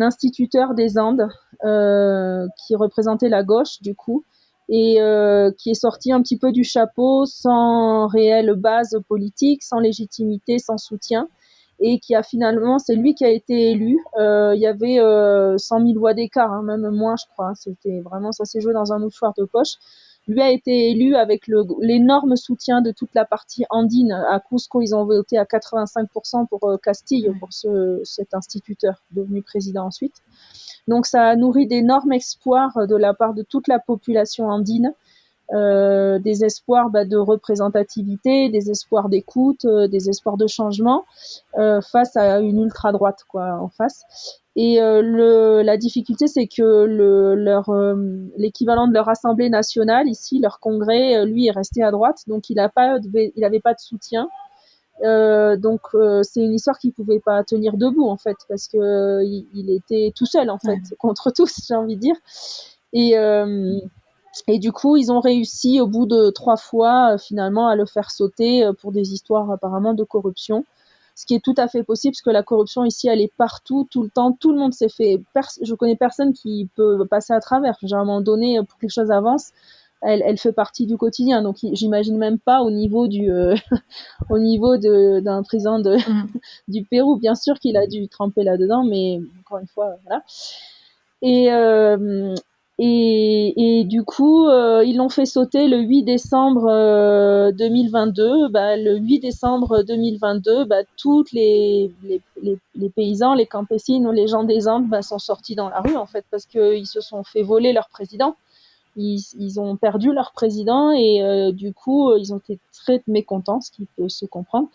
[0.00, 1.28] instituteur des Andes
[1.64, 4.24] euh, qui représentait la gauche, du coup,
[4.68, 9.80] et euh, qui est sorti un petit peu du chapeau sans réelle base politique, sans
[9.80, 11.28] légitimité, sans soutien,
[11.80, 13.98] et qui a finalement, c'est lui qui a été élu.
[14.18, 17.52] Euh, il y avait euh, 100 000 voix d'écart, hein, même moins, je crois.
[17.54, 19.74] C'était vraiment, ça s'est joué dans un mouchoir de poche.
[20.28, 21.48] lui a été élu avec
[21.80, 24.12] l'énorme soutien de toute la partie andine.
[24.12, 29.86] À Cusco, ils ont voté à 85% pour Castille, pour ce, cet instituteur devenu président
[29.86, 30.16] ensuite.
[30.86, 34.92] Donc ça a nourri d'énormes espoirs de la part de toute la population andine.
[35.52, 41.04] Euh, des espoirs bah, de représentativité, des espoirs d'écoute, euh, des espoirs de changement
[41.58, 44.04] euh, face à une ultra droite quoi en face.
[44.56, 47.72] Et le, la difficulté, c'est que le, leur
[48.36, 52.56] l'équivalent de leur assemblée nationale ici, leur congrès, lui est resté à droite, donc il
[52.56, 54.28] n'a pas, il avait pas de soutien.
[55.02, 55.80] Euh, donc
[56.22, 60.12] c'est une histoire qui pouvait pas tenir debout en fait parce que il, il était
[60.14, 62.16] tout seul en fait contre tous j'ai envie de dire
[62.92, 63.16] et
[64.46, 67.86] et du coup, ils ont réussi au bout de trois fois euh, finalement à le
[67.86, 70.64] faire sauter euh, pour des histoires apparemment de corruption.
[71.16, 73.86] Ce qui est tout à fait possible parce que la corruption ici, elle est partout,
[73.90, 74.32] tout le temps.
[74.32, 75.20] Tout le monde s'est fait.
[75.60, 77.76] je connais personne qui peut passer à travers.
[77.82, 79.50] À un moment donné, pour que quelque chose avance,
[80.02, 81.42] elle, elle fait partie du quotidien.
[81.42, 83.54] Donc, j'imagine même pas au niveau du, euh,
[84.30, 86.26] au niveau d'un président de, mm.
[86.68, 87.16] du Pérou.
[87.16, 90.22] Bien sûr qu'il a dû tremper là-dedans, mais encore une fois, voilà.
[91.22, 92.34] Et, euh,
[92.82, 98.22] et, du coup, euh, ils l'ont fait sauter le 8 décembre 2022.
[98.22, 102.22] Euh, bah, le 8 décembre 2022, bah, toutes les, les,
[102.74, 106.06] les, paysans, les campesines les gens des Andes bah, sont sortis dans la rue en
[106.06, 108.34] fait parce qu'ils se sont fait voler leur président.
[108.96, 113.60] Ils, ils ont perdu leur président et euh, du coup, ils ont été très mécontents,
[113.60, 114.68] ce qui peut se comprendre.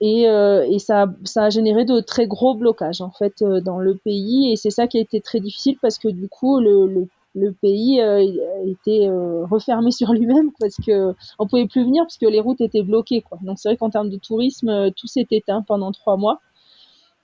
[0.00, 4.52] Et, et ça, ça, a généré de très gros blocages en fait dans le pays
[4.52, 8.00] et c'est ça qui a été très difficile parce que du coup le le pays
[8.00, 8.24] euh,
[8.66, 12.60] était euh, refermé sur lui-même parce que on pouvait plus venir parce que les routes
[12.60, 13.38] étaient bloquées quoi.
[13.42, 16.40] Donc c'est vrai qu'en termes de tourisme, euh, tout s'est éteint pendant trois mois.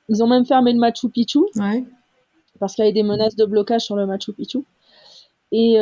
[0.08, 1.84] Ils ont même fermé le Machu Picchu ouais.
[2.58, 4.58] parce qu'il y avait des menaces de blocage sur le Machu Picchu.
[5.52, 5.76] Et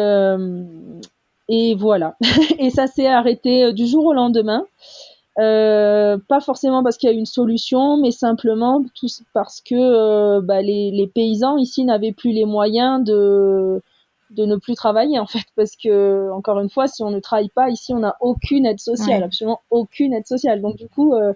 [1.50, 2.16] et voilà.
[2.58, 4.64] et ça s'est arrêté du jour au lendemain.
[5.38, 8.84] Euh, pas forcément parce qu'il y a une solution, mais simplement
[9.32, 13.80] parce que bah, les, les, paysans ici n'avaient plus les moyens de,
[14.30, 17.48] de ne plus travailler en fait parce que encore une fois si on ne travaille
[17.48, 20.60] pas ici on n'a aucune aide sociale absolument aucune aide sociale.
[20.60, 21.32] Donc du coup euh,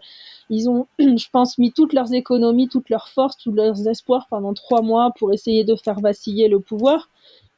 [0.51, 4.55] ils ont je pense mis toutes leurs économies toutes leurs forces tous leurs espoirs pendant
[4.55, 7.09] trois mois pour essayer de faire vaciller le pouvoir.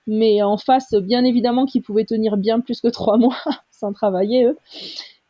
[0.07, 3.37] Mais en face bien évidemment qu'ils pouvaient tenir bien plus que trois mois
[3.71, 4.59] sans travailler eux.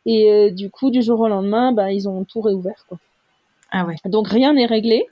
[0.05, 2.99] Et euh, du coup du jour au lendemain bah, ils ont tout réouvert quoi.
[3.71, 3.95] Ah ouais.
[4.05, 5.07] Donc rien n'est réglé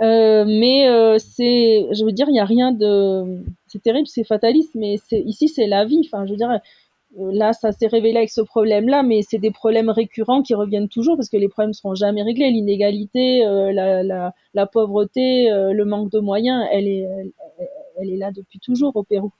[0.00, 4.24] Euh, mais euh, c'est, je veux dire, il n'y a rien de, c'est terrible, c'est
[4.24, 6.02] fataliste, mais c'est ici c'est la vie.
[6.04, 9.50] Enfin, je veux dire, euh, là ça s'est révélé avec ce problème-là, mais c'est des
[9.50, 12.50] problèmes récurrents qui reviennent toujours parce que les problèmes seront jamais réglés.
[12.50, 17.06] L'inégalité, la, la, la, pauvreté, le manque de moyens, elle est,
[18.00, 19.32] elle est là depuis toujours au Pérou.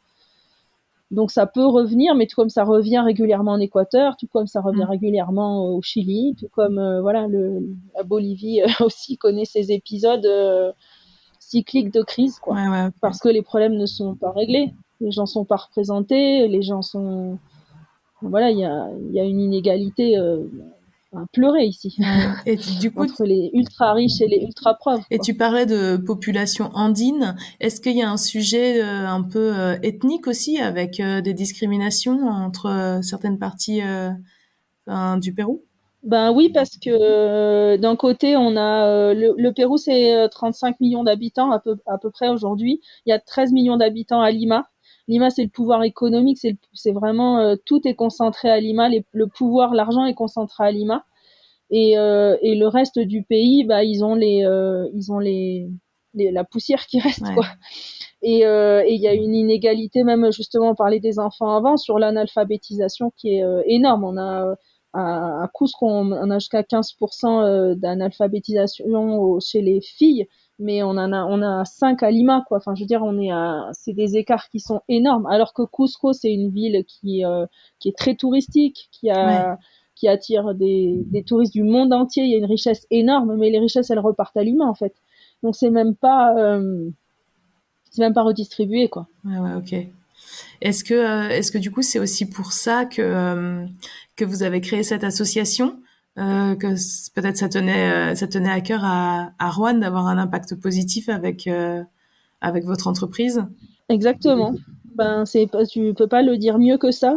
[1.11, 4.61] Donc ça peut revenir, mais tout comme ça revient régulièrement en Équateur, tout comme ça
[4.61, 4.91] revient mm.
[4.91, 7.63] régulièrement au Chili, tout comme euh, voilà le,
[7.97, 10.71] la Bolivie euh, aussi connaît ces épisodes euh,
[11.39, 12.57] cycliques de crise, quoi,
[13.01, 16.83] parce que les problèmes ne sont pas réglés, les gens sont pas représentés, les gens
[16.83, 17.39] sont
[18.21, 20.19] voilà, il y a, y a, une inégalité
[21.33, 21.97] pleurer ici.
[22.47, 25.05] Et du coup, entre les ultra riches et les ultra pauvres.
[25.11, 27.37] Et tu parlais de population andine.
[27.61, 31.35] Est-ce qu'il y a un sujet euh, un peu euh, ethnique aussi, avec euh, des
[31.35, 33.81] discriminations entre certaines parties
[35.17, 35.65] du Pérou?
[36.05, 41.59] Ben oui, parce que d'un côté, on a le, Pérou, c'est 35 millions d'habitants à
[41.59, 42.81] peu, à peu près aujourd'hui.
[43.05, 44.69] Il y a 13 millions d'habitants à Lima.
[45.09, 46.39] Lima, c'est le pouvoir économique,
[46.75, 51.05] c'est vraiment euh, tout est concentré à Lima, le pouvoir, l'argent est concentré à Lima,
[51.71, 55.71] et, euh, et le reste du pays, bah ils ont les, euh, ils ont les,
[56.15, 57.47] la poussière qui reste quoi.
[58.21, 63.13] Et il y a une inégalité même justement on parlait des enfants avant sur l'analphabétisation
[63.17, 64.05] qui est énorme.
[64.05, 64.57] On a
[64.93, 70.27] à, à Cusco, on, a jusqu'à 15% d'analphabétisation chez les filles
[70.59, 72.59] mais on en a on a cinq à Lima quoi.
[72.59, 75.27] Enfin je veux dire on est à c'est des écarts qui sont énormes.
[75.27, 77.47] Alors que Cusco c'est une ville qui euh,
[77.79, 79.59] qui est très touristique qui a
[79.95, 82.25] qui attire des, des touristes du monde entier.
[82.25, 84.95] Il y a une richesse énorme mais les richesses elles repartent à Lima en fait.
[85.43, 86.89] Donc c'est même pas euh,
[87.91, 89.07] c'est même pas redistribué quoi.
[89.25, 89.75] Ouais ouais ok.
[90.61, 93.65] Est-ce que euh, est-ce que du coup c'est aussi pour ça que
[94.17, 95.79] que vous avez créé cette association?
[96.19, 96.67] Euh, que
[97.15, 101.09] peut-être ça tenait, euh, ça tenait à cœur à, à Rouen d'avoir un impact positif
[101.09, 101.83] avec, euh,
[102.41, 103.45] avec votre entreprise
[103.89, 104.55] Exactement.
[104.97, 107.15] Ben, c'est, tu peux pas le dire mieux que ça.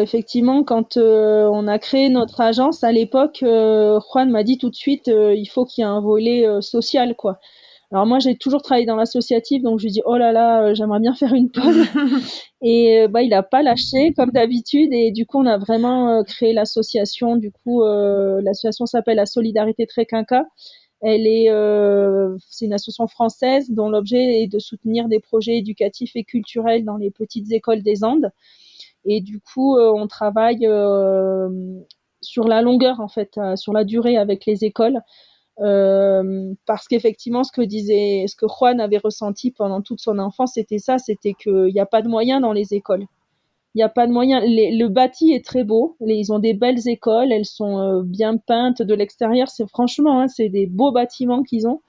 [0.00, 5.08] Effectivement, quand on a créé notre agence à l'époque, Juan m'a dit tout de suite,
[5.08, 7.38] il faut qu'il y ait un volet social, quoi.
[7.92, 10.74] Alors moi, j'ai toujours travaillé dans l'associatif, donc je lui dis oh là là, euh,
[10.74, 11.84] j'aimerais bien faire une pause.
[12.62, 16.22] et euh, bah il a pas lâché comme d'habitude, et du coup on a vraiment
[16.22, 17.36] créé l'association.
[17.36, 20.44] Du coup, l'association s'appelle la Solidarité Tréquinca.
[21.02, 21.48] Elle est,
[22.48, 26.96] c'est une association française dont l'objet est de soutenir des projets éducatifs et culturels dans
[26.96, 28.30] les petites écoles des Andes.
[29.06, 30.68] Et du coup, on travaille
[32.20, 35.00] sur la longueur en fait, sur la durée avec les écoles.
[35.60, 40.52] Euh, parce qu'effectivement, ce que disait, ce que Juan avait ressenti pendant toute son enfance,
[40.54, 43.06] c'était ça, c'était qu'il n'y a pas de moyens dans les écoles.
[43.74, 44.42] Il n'y a pas de moyens.
[44.46, 45.96] le bâti est très beau.
[46.00, 47.30] ils ont des belles écoles.
[47.30, 49.48] Elles sont euh, bien peintes de l'extérieur.
[49.48, 51.80] C'est franchement, hein, c'est des beaux bâtiments qu'ils ont.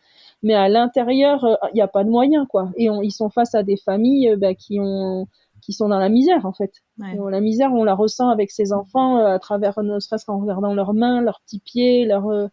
[0.43, 2.69] Mais à l'intérieur, euh, il n'y a pas de moyens, quoi.
[2.76, 5.28] Et ils sont face à des familles bah, qui ont,
[5.61, 6.72] qui sont dans la misère, en fait.
[6.97, 10.93] La misère, on la ressent avec ces enfants à travers, ne serait-ce qu'en regardant leurs
[10.93, 12.49] mains, leurs petits pieds, leurs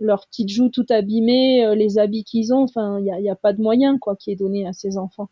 [0.00, 2.62] leurs petites joues tout abîmées, euh, les habits qu'ils ont.
[2.62, 4.98] Enfin, il n'y a, y a, pas de moyen quoi qui est donné à ces
[4.98, 5.28] enfants.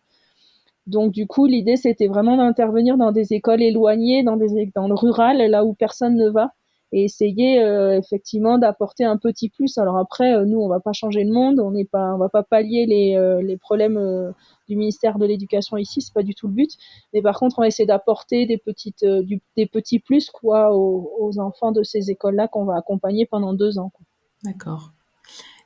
[0.86, 4.94] Donc du coup, l'idée c'était vraiment d'intervenir dans des écoles éloignées, dans des dans le
[4.94, 6.52] rural, là où personne ne va,
[6.92, 9.78] et essayer euh, effectivement d'apporter un petit plus.
[9.78, 12.28] Alors après, euh, nous on va pas changer le monde, on n'est pas, on va
[12.28, 14.34] pas pallier les, les problèmes
[14.68, 16.72] du ministère de l'Éducation ici, c'est pas du tout le but.
[17.14, 19.04] Mais par contre, on va essayer d'apporter des petites,
[19.56, 23.78] des petits plus quoi aux, aux enfants de ces écoles-là qu'on va accompagner pendant deux
[23.78, 23.90] ans.
[23.90, 24.04] Quoi.
[24.44, 24.92] D'accord.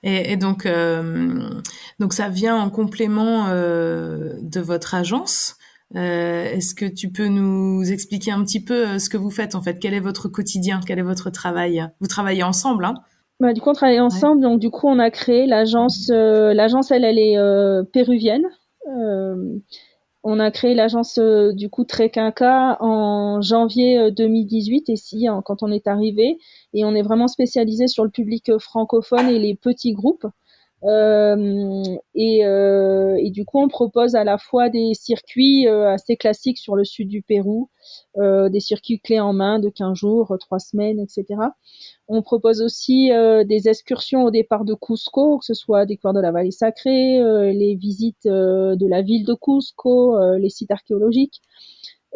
[0.05, 1.51] Et, donc, euh,
[1.99, 5.57] donc ça vient en complément euh, de votre agence.
[5.97, 9.62] Euh, est-ce que tu peux nous expliquer un petit peu ce que vous faites en
[9.62, 9.79] fait?
[9.81, 10.81] Quel est votre quotidien?
[10.87, 11.85] Quel est votre travail?
[12.01, 12.95] Vous travaillez ensemble, hein?
[13.41, 14.41] Bah, du coup, on travaille ensemble.
[14.41, 16.09] Donc, du coup, on a créé l'agence.
[16.09, 17.37] l'agence, elle, elle est
[17.93, 18.45] péruvienne.
[20.25, 26.39] On a créé l'agence du coup Trequinca en janvier 2018 ici, quand on est arrivé
[26.75, 30.27] et on est vraiment spécialisé sur le public francophone et les petits groupes.
[30.85, 31.83] Euh,
[32.14, 36.59] et, euh, et, du coup, on propose à la fois des circuits euh, assez classiques
[36.59, 37.68] sur le sud du Pérou,
[38.16, 41.26] euh, des circuits clés en main de 15 jours, 3 semaines, etc.
[42.07, 46.20] On propose aussi euh, des excursions au départ de Cusco, que ce soit découverte de
[46.20, 47.20] la vallée sacrée,
[47.53, 51.43] les visites de la ville de Cusco, les sites archéologiques.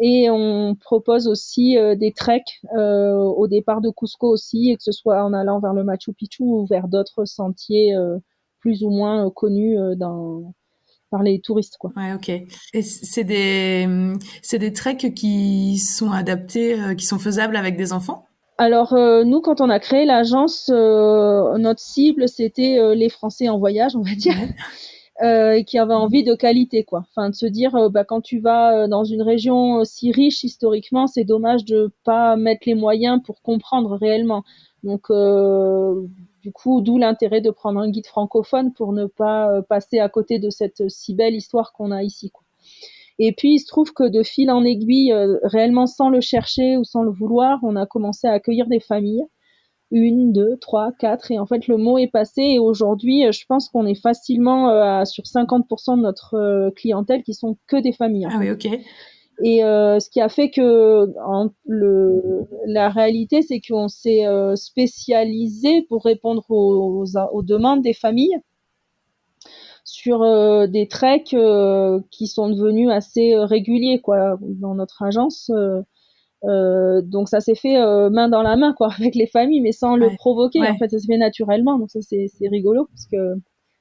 [0.01, 4.91] Et on propose aussi euh, des treks euh, au départ de Cusco aussi, que ce
[4.91, 8.17] soit en allant vers le Machu Picchu ou vers d'autres sentiers euh,
[8.63, 10.53] plus ou moins connus dans,
[11.11, 11.75] par les touristes.
[11.77, 11.91] Quoi.
[11.97, 12.29] Ouais, ok.
[12.29, 13.87] Et c'est des,
[14.41, 18.25] c'est des treks qui sont adaptés, qui sont faisables avec des enfants?
[18.57, 18.93] Alors
[19.25, 24.15] nous, quand on a créé l'agence, notre cible c'était les Français en voyage, on va
[24.15, 24.35] dire
[25.21, 27.05] euh, qui avait envie de qualité, quoi.
[27.09, 30.43] Enfin, de se dire, euh, bah, quand tu vas euh, dans une région si riche
[30.43, 34.43] historiquement, c'est dommage de pas mettre les moyens pour comprendre réellement.
[34.83, 36.01] Donc, euh,
[36.43, 40.37] du coup, d'où l'intérêt de prendre un guide francophone pour ne pas passer à côté
[40.37, 42.29] de cette si belle histoire qu'on a ici.
[42.29, 42.43] Quoi.
[43.17, 45.13] Et puis, il se trouve que de fil en aiguille,
[45.43, 49.25] réellement sans le chercher ou sans le vouloir, on a commencé à accueillir des familles
[49.93, 52.41] une, deux, trois, quatre, et en fait le mot est passé.
[52.41, 57.21] Et aujourd'hui, euh, je pense qu'on est facilement euh, sur 50% de notre euh, clientèle
[57.23, 58.27] qui sont que des familles.
[58.29, 58.67] Ah oui, ok.
[59.41, 64.25] Et euh, ce qui a fait que en, le, la réalité, c'est qu'on s'est
[64.55, 68.39] spécialisé pour répondre aux, aux, demandes des familles
[69.85, 70.21] sur
[70.67, 71.35] des treks
[72.11, 75.51] qui sont devenus assez réguliers quoi dans notre agence.
[76.45, 79.71] Euh, donc ça s'est fait euh, main dans la main quoi avec les familles mais
[79.71, 80.89] sans le provoquer en fait.
[80.89, 83.35] Ça s'est fait naturellement donc ça c'est rigolo parce que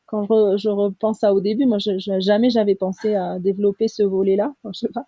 [0.06, 1.90] quand je, je, repense à au début moi je,
[2.20, 5.06] jamais j'avais pensé à développer ce volet là je sais pas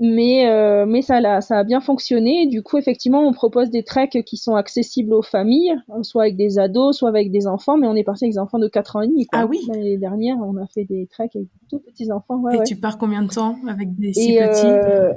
[0.00, 2.46] mais euh, mais ça a, ça a bien fonctionné.
[2.46, 6.58] Du coup effectivement on propose des treks qui sont accessibles aux familles soit avec des
[6.58, 7.76] ados soit avec des enfants.
[7.76, 9.40] Mais on est parti avec des enfants de 4 ans et demi quoi.
[9.40, 9.58] ah oui.
[9.68, 12.38] L'année dernière on a fait des treks avec tout petits enfants.
[12.40, 14.66] Ouais, et tu pars combien de temps avec des si petits?
[14.66, 15.12] euh,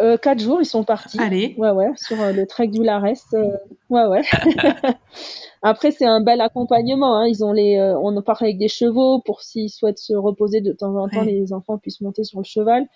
[0.00, 1.18] euh, quatre jours, ils sont partis.
[1.20, 1.54] Allez.
[1.58, 3.04] Ouais, ouais, sur euh, le trek du Lares.
[3.34, 3.56] Euh,
[3.90, 4.22] ouais, ouais.
[5.62, 7.16] Après, c'est un bel accompagnement.
[7.16, 7.26] Hein.
[7.26, 10.96] Ils ont les, on part avec des chevaux pour s'ils souhaitent se reposer de temps
[10.96, 12.86] en temps, les enfants puissent monter sur le cheval.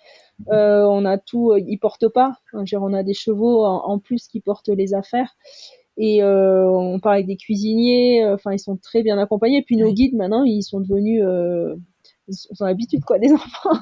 [0.47, 2.37] on a tout, ils portent pas.
[2.53, 5.35] on a des chevaux en, plus qui portent les affaires.
[5.97, 8.25] Et on part avec des cuisiniers.
[8.25, 9.57] Enfin, ils sont très bien accompagnés.
[9.57, 11.23] Et puis nos guides maintenant, ils sont devenus,
[12.27, 13.77] ils ont l'habitude quoi, des enfants.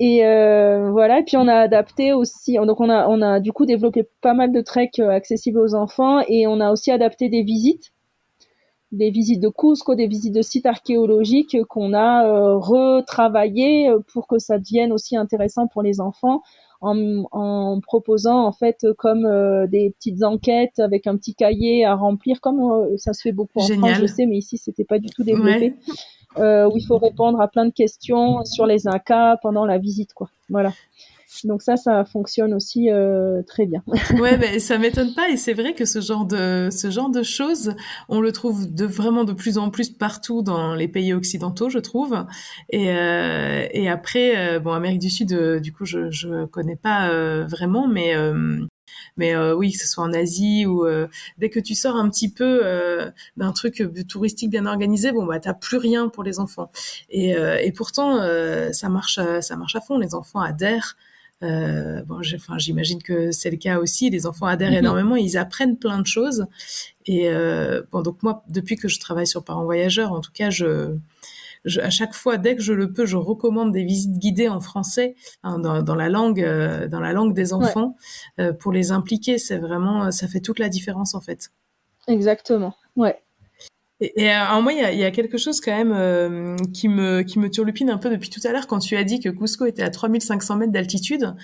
[0.00, 3.52] Et euh, voilà, et puis on a adapté aussi, donc on a, on a du
[3.52, 6.20] coup développé pas mal de treks euh, accessibles aux enfants.
[6.28, 7.92] Et on a aussi adapté des visites.
[8.92, 14.38] des visites de Cusco, des visites de sites archéologiques qu'on a euh, retravaillé pour que
[14.38, 16.42] ça devienne aussi intéressant pour les enfants
[16.80, 21.94] en, en proposant en fait comme euh, des petites enquêtes avec un petit cahier à
[21.94, 24.98] remplir comme euh, ça se fait beaucoup en France je sais mais ici c'était pas
[24.98, 25.74] du tout développé
[26.38, 30.12] euh, où il faut répondre à plein de questions sur les Incas pendant la visite
[30.14, 30.72] quoi voilà
[31.42, 33.82] donc ça, ça fonctionne aussi euh, très bien.
[34.20, 37.22] ouais, mais ça m'étonne pas et c'est vrai que ce genre de ce genre de
[37.22, 37.74] choses,
[38.08, 41.80] on le trouve de vraiment de plus en plus partout dans les pays occidentaux, je
[41.80, 42.24] trouve.
[42.70, 46.76] Et euh, et après, euh, bon, Amérique du Sud, euh, du coup, je je connais
[46.76, 48.14] pas euh, vraiment, mais
[49.16, 50.86] mais oui, que ce soit en Asie ou
[51.38, 52.62] dès que tu sors un petit peu
[53.36, 56.70] d'un truc touristique bien organisé, bon bah t'as plus rien pour les enfants.
[57.10, 58.20] Et, et pourtant,
[58.72, 59.98] ça marche, ça marche à fond.
[59.98, 60.96] Les enfants adhèrent.
[61.44, 64.10] Euh, bon, enfin, j'imagine que c'est le cas aussi.
[64.10, 64.78] Les enfants adhèrent mhm.
[64.78, 66.46] énormément, ils apprennent plein de choses.
[67.06, 70.50] Et euh, bon, donc moi, depuis que je travaille sur parents voyageurs, en tout cas,
[70.50, 70.96] je,
[71.64, 74.60] je, à chaque fois, dès que je le peux, je recommande des visites guidées en
[74.60, 77.96] français, hein, dans, dans, la langue, euh, dans la langue des enfants,
[78.38, 79.38] euh, pour les impliquer.
[79.38, 81.50] C'est vraiment, ça fait toute la différence en fait.
[82.06, 82.74] Exactement.
[82.96, 83.23] Ouais.
[84.16, 87.22] Et, euh, moi, il y a, y a, quelque chose quand même euh, qui me
[87.22, 89.66] qui me turlupine un peu depuis tout à l'heure quand tu as dit que Cusco
[89.66, 91.34] était à 3500 mètres d'altitude.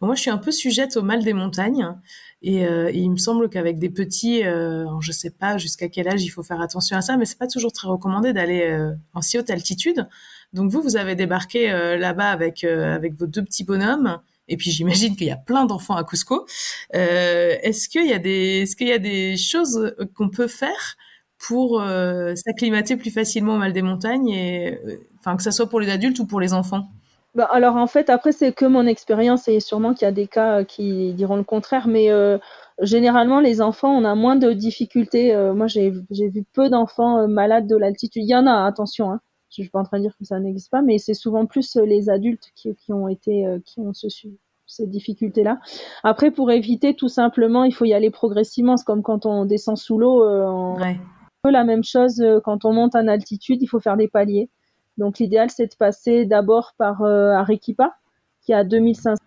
[0.00, 1.94] Bon, moi, je suis un peu sujette au mal des montagnes.
[2.42, 6.22] Et, euh, il me semble qu'avec des petits, euh, je sais pas jusqu'à quel âge
[6.22, 9.20] il faut faire attention à ça, mais c'est pas toujours très recommandé d'aller euh, en
[9.20, 10.08] si haute altitude.
[10.54, 14.18] Donc vous, vous avez débarqué là-bas avec avec vos deux petits bonhommes.
[14.48, 16.44] Et puis j'imagine qu'il y a plein d'enfants à Cusco.
[16.92, 20.96] est-ce qu'il y a des est-ce qu'il y a des choses qu'on peut faire
[21.46, 25.68] pour euh, s'acclimater plus facilement au mal des montagnes, et, euh, enfin que ça soit
[25.68, 26.88] pour les adultes ou pour les enfants
[27.36, 30.26] bah, alors en fait, après c'est que mon expérience et sûrement qu'il y a des
[30.26, 32.38] cas qui diront le contraire, mais euh,
[32.82, 35.32] généralement les enfants on a moins de difficultés.
[35.54, 38.24] moi j'ai vu peu d'enfants malades de l'altitude.
[38.24, 39.20] Il y en a, attention, hein.
[39.48, 41.76] je suis pas en train de dire que ça n'existe pas, mais c'est souvent plus
[41.76, 44.08] les adultes qui, qui ont été qui ont ce,
[44.66, 45.60] ces difficultés-là.
[46.02, 48.76] Après, pour éviter, tout simplement, il faut y aller progressivement.
[48.76, 50.24] C'est comme quand on descend sous l'eau.
[50.24, 50.98] Euh, ouais
[51.42, 54.50] peu la même chose euh, quand on monte en altitude, il faut faire des paliers.
[54.98, 57.94] Donc l'idéal c'est de passer d'abord par euh, Arequipa
[58.42, 59.22] qui est à 2500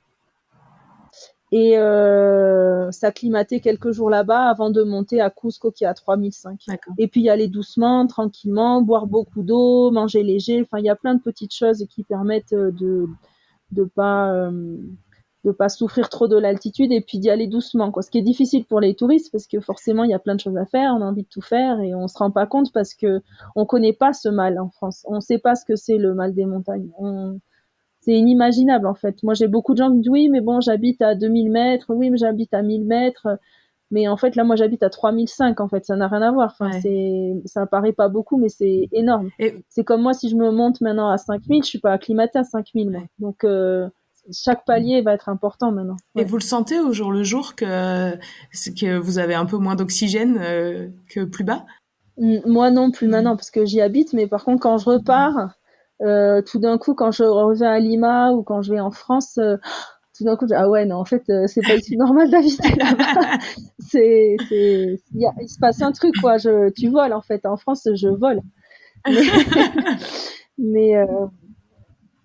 [1.51, 6.59] et euh, s'acclimater quelques jours là-bas avant de monter à Cusco qui est à 3005.
[6.97, 10.61] Et puis y aller doucement, tranquillement, boire beaucoup d'eau, manger léger.
[10.63, 13.07] Enfin, il y a plein de petites choses qui permettent de
[13.71, 14.49] de pas
[15.43, 18.01] de pas souffrir trop de l'altitude et puis d'y aller doucement quoi.
[18.01, 20.39] Ce qui est difficile pour les touristes parce que forcément il y a plein de
[20.39, 22.71] choses à faire on a envie de tout faire et on se rend pas compte
[22.73, 23.21] parce que
[23.55, 25.05] on connaît pas ce mal en France.
[25.07, 26.89] On sait pas ce que c'est le mal des montagnes.
[28.01, 29.21] C'est inimaginable en fait.
[29.23, 32.09] Moi j'ai beaucoup de gens qui disent oui mais bon j'habite à 2000 mètres oui
[32.09, 33.27] mais j'habite à 1000 mètres.
[33.91, 35.83] Mais en fait là moi j'habite à 3005 en fait.
[35.83, 36.51] Ça n'a rien à voir.
[36.53, 39.29] Enfin c'est ça paraît pas beaucoup mais c'est énorme.
[39.67, 42.43] C'est comme moi si je me monte maintenant à 5000 je suis pas acclimatée à
[42.45, 43.89] 5000 donc euh,
[44.31, 45.97] chaque palier va être important maintenant.
[46.15, 49.75] Et vous le sentez au jour le jour que, que vous avez un peu moins
[49.75, 51.65] d'oxygène euh, que plus bas?
[52.17, 55.55] Moi non, plus maintenant parce que j'y habite, mais par contre quand je repars,
[56.01, 59.37] euh, tout d'un coup quand je reviens à Lima ou quand je vais en France,
[59.39, 59.57] euh,
[60.17, 62.75] tout d'un coup je dis, ah ouais non en fait c'est pas ici normal d'habiter
[62.75, 63.37] là-bas.
[63.79, 66.37] c'est c'est il, il se passe un truc quoi.
[66.37, 68.41] Je tu voles en fait en France je vole.
[70.59, 70.93] Mais, mais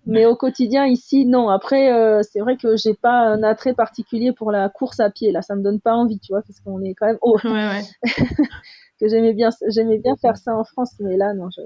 [0.05, 1.49] mais au quotidien ici, non.
[1.49, 5.31] Après, euh, c'est vrai que j'ai pas un attrait particulier pour la course à pied.
[5.31, 7.37] Là, ça me donne pas envie, tu vois, parce qu'on est quand même haut.
[7.43, 7.83] Ouais, ouais.
[8.99, 11.61] que j'aimais bien, j'aimais bien faire ça en France, mais là, non, je,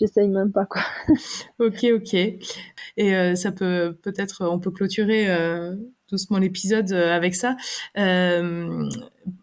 [0.00, 0.82] j'essaye même pas quoi.
[1.58, 2.14] ok, ok.
[2.14, 5.76] Et euh, ça peut peut-être, on peut clôturer euh,
[6.08, 7.56] doucement l'épisode euh, avec ça.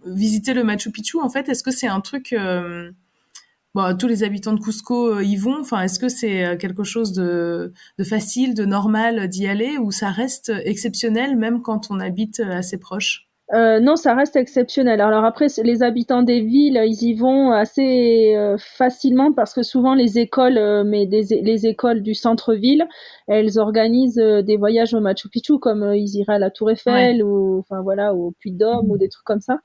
[0.05, 2.35] Visiter le Machu Picchu, en fait, est-ce que c'est un truc
[3.77, 5.59] Bon, tous les habitants de Cusco euh, y vont.
[5.59, 9.91] Enfin, est-ce que c'est euh, quelque chose de, de facile, de normal d'y aller, ou
[9.91, 13.27] ça reste exceptionnel même quand on habite euh, assez proche?
[13.53, 14.99] Euh, non, ça reste exceptionnel.
[14.99, 20.17] Alors après, les habitants des villes, ils y vont assez facilement parce que souvent les
[20.17, 22.87] écoles, mais des, les écoles du centre-ville,
[23.27, 27.59] elles organisent des voyages au Machu Picchu, comme ils iraient à la Tour Eiffel ou,
[27.59, 29.59] enfin voilà, au Puy de Dôme ou des trucs comme ça.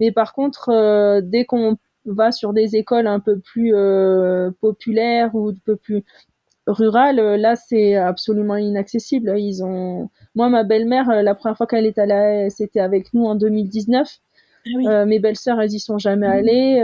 [0.00, 1.76] Mais par contre, dès qu'on
[2.14, 6.04] va sur des écoles un peu plus euh, populaires ou un peu plus
[6.66, 9.34] rurales, euh, là c'est absolument inaccessible.
[9.38, 13.24] Ils ont, moi ma belle-mère, euh, la première fois qu'elle est allée, c'était avec nous
[13.24, 14.08] en 2019.
[14.86, 16.82] Ah mes belles-sœurs, elles y sont jamais allées.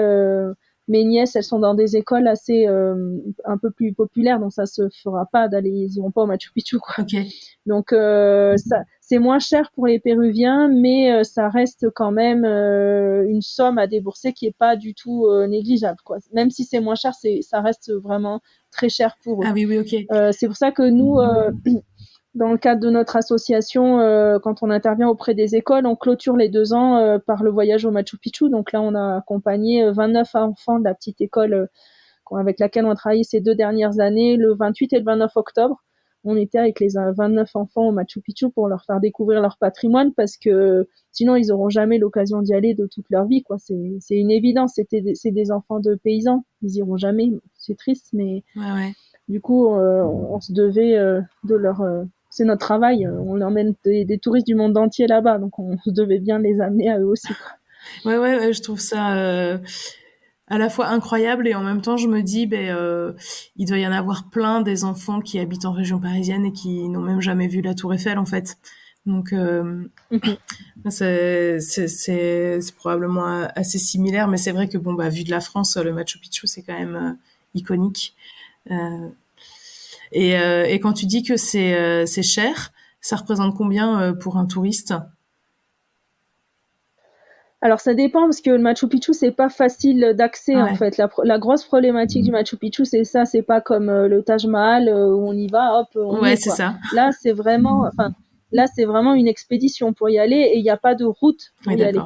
[0.89, 4.67] Mes nièces, elles sont dans des écoles assez euh, un peu plus populaires, donc ça
[4.67, 7.05] se fera pas d'aller, ils iront pas au Machu Picchu, quoi.
[7.67, 12.45] Donc euh, ça, c'est moins cher pour les Péruviens, mais euh, ça reste quand même
[12.45, 16.19] une somme à débourser qui est pas du tout négligeable, quoi.
[16.33, 19.47] Même si c'est moins cher, c'est, ça reste vraiment très cher pour eux.
[19.49, 20.33] Ah oui, oui, ok.
[20.33, 21.19] c'est pour ça que nous
[22.35, 26.37] dans le cadre de notre association, euh, quand on intervient auprès des écoles, on clôture
[26.37, 28.51] les deux ans euh, par le voyage au Machu Picchu.
[28.51, 31.69] Donc là, on a accompagné 29 euh, enfants de la petite école
[32.33, 35.85] avec laquelle on a travaillé ces deux dernières années, le 28 et le 29 octobre.
[36.25, 40.15] On était avec les 29 enfants au Machu Picchu pour leur faire découvrir leur patrimoine
[40.15, 43.43] parce que sinon ils n'auront jamais l'occasion d'y aller de toute leur vie.
[43.43, 43.59] quoi.
[43.59, 44.73] C'est une évidence.
[44.77, 46.47] C'était c'est des enfants de paysans.
[46.63, 47.31] Ils iront jamais.
[47.57, 48.93] C'est triste, mais ouais, ouais.
[49.29, 50.97] du coup, on, se devait
[51.45, 51.83] de leur
[52.35, 53.07] c'est notre travail.
[53.07, 56.91] Euh, on emmène des, touristes du monde entier là-bas, donc on devait bien les amener
[56.91, 57.33] à eux aussi.
[58.05, 59.59] Ouais, ouais, je trouve ça euh,
[60.49, 63.13] à la fois incroyable et en même temps, je me dis, ben, euh,
[63.57, 66.89] il doit y en avoir plein des enfants qui habitent en région parisienne et qui
[66.89, 68.57] n'ont même jamais vu la Tour Eiffel, en fait.
[69.07, 69.91] Donc, mhm.
[70.89, 71.61] c'est
[72.77, 76.19] probablement assez similaire, mais c'est vrai que bon, bah, vu de la France, le Machu
[76.19, 77.17] Picchu, c'est quand même
[77.55, 78.17] iconique.
[78.71, 79.09] Euh,
[80.15, 84.47] et quand tu dis que c'est euh, c'est cher, ça représente combien euh, pour un
[84.47, 84.95] touriste?
[87.61, 90.99] Alors ça dépend parce que le Machu Picchu c'est pas facile d'accès en fait.
[90.99, 94.91] La, la, grosse problématique du Machu Picchu c'est ça, c'est pas comme le Taj Mahal
[94.91, 96.75] où on y va, hop, on ouais, c'est ça.
[96.93, 98.13] Là c'est vraiment, enfin
[98.53, 101.55] là c'est vraiment une expédition pour y aller et il n'y a pas de route
[101.63, 102.01] pour y aller.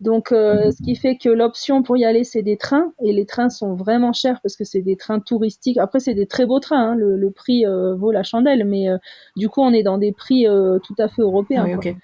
[0.00, 3.26] Donc, euh, ce qui fait que l'option pour y aller, c'est des trains, et les
[3.26, 5.76] trains sont vraiment chers parce que c'est des trains touristiques.
[5.76, 6.94] Après, c'est des très beaux trains, hein.
[6.94, 8.96] le, prix euh, vaut la chandelle, mais euh,
[9.36, 11.64] du coup, on est dans des prix tout à fait européens.
[11.64, 11.94] oui,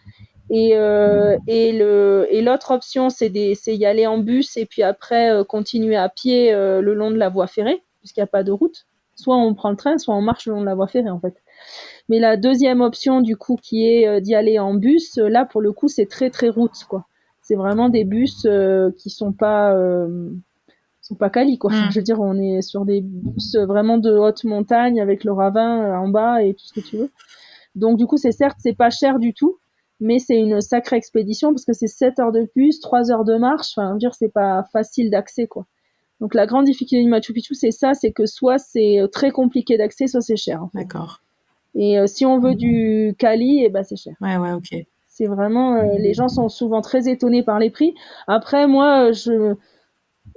[0.51, 5.97] Et, et le et l'autre option, c'est y aller en bus et puis après continuer
[5.97, 8.87] à pied le long de la voie ferrée, puisqu'il n'y a pas de route.
[9.15, 11.19] Soit on prend le train, soit on marche le long de la voie ferrée, en
[11.19, 11.35] fait.
[12.11, 15.73] Mais la deuxième option, du coup, qui est d'y aller en bus, là, pour le
[15.73, 17.07] coup, c'est très très route, quoi
[17.47, 20.31] c'est vraiment des bus euh, qui sont pas euh,
[21.01, 21.71] sont pas quali quoi.
[21.71, 21.91] Mm.
[21.91, 25.83] Je veux dire, on est sur des bus vraiment de haute montagne avec le ravin
[25.83, 27.11] euh, en bas et tout ce que tu veux.
[27.77, 29.59] Donc du coup, c'est certes c'est pas cher du tout,
[30.01, 33.37] mais c'est une sacrée expédition parce que c'est 7 heures de bus, 3 heures de
[33.37, 33.75] marche.
[33.77, 35.67] Enfin, dire c'est pas facile d'accès quoi.
[36.21, 39.77] Donc la grande difficulté du Machu Picchu, c'est ça, c'est que soit c'est très compliqué
[39.77, 40.63] d'accès, soit c'est cher.
[40.75, 41.21] D'accord.
[41.75, 44.15] Et si on veut du Cali, et eh ben c'est cher.
[44.23, 44.87] Ouais, ouais, ok.
[45.17, 47.95] C'est vraiment, euh, les gens sont souvent très étonnés par les prix.
[48.27, 49.55] Après, moi, je,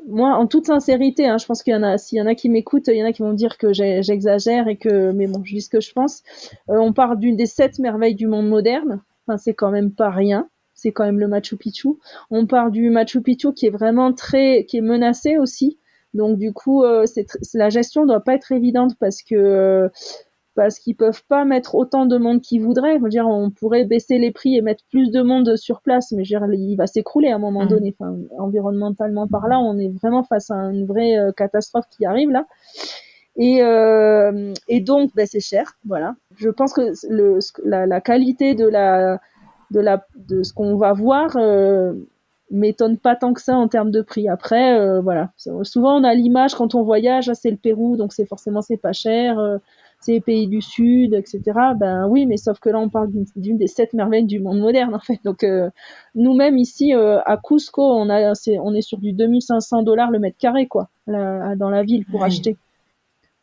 [0.07, 2.34] moi, en toute sincérité, hein, je pense qu'il y en a, s'il y en a
[2.34, 5.43] qui m'écoutent, il y en a qui vont dire que j'exagère et que, mais bon,
[5.43, 6.23] je dis ce que je pense.
[6.69, 9.01] Euh, on parle d'une des sept merveilles du monde moderne.
[9.27, 10.47] Enfin, c'est quand même pas rien.
[10.75, 11.89] C'est quand même le Machu Picchu.
[12.32, 15.77] On parle du Machu Picchu qui est vraiment très, qui est menacé aussi.
[16.13, 17.03] Donc du coup, euh,
[17.53, 19.91] la gestion doit pas être évidente parce que
[20.60, 22.99] parce qu'ils peuvent pas mettre autant de monde qu'ils voudraient.
[23.07, 26.45] dire, on pourrait baisser les prix et mettre plus de monde sur place, mais dire,
[26.51, 27.68] il va s'écrouler à un moment mm.
[27.70, 27.95] donné.
[27.97, 32.30] Enfin, environnementalement par là, on est vraiment face à une vraie euh, catastrophe qui arrive
[32.30, 32.45] là.
[33.38, 36.16] Et, euh, et donc, ben, c'est cher, voilà.
[36.36, 39.22] Je pense que le, la, la, qualité de la
[39.72, 41.93] de la de ce qu'on va voir euh,
[42.51, 44.28] m'étonne pas tant que ça en termes de prix.
[44.28, 45.32] Après, euh, voilà,
[45.64, 48.91] souvent on a l'image quand on voyage, c'est le Pérou, donc c'est forcément c'est pas
[48.91, 49.39] cher.
[50.01, 51.41] C'est pays du Sud, etc.
[51.75, 54.95] Ben oui, mais sauf que là, on parle d'une des sept merveilles du monde moderne,
[54.95, 55.19] en fait.
[55.25, 55.69] Donc, euh,
[56.15, 60.19] nous-mêmes, ici, euh, à Cusco, on, a, est, on est sur du 2500 dollars le
[60.19, 62.55] mètre carré, quoi, dans la ville pour acheter.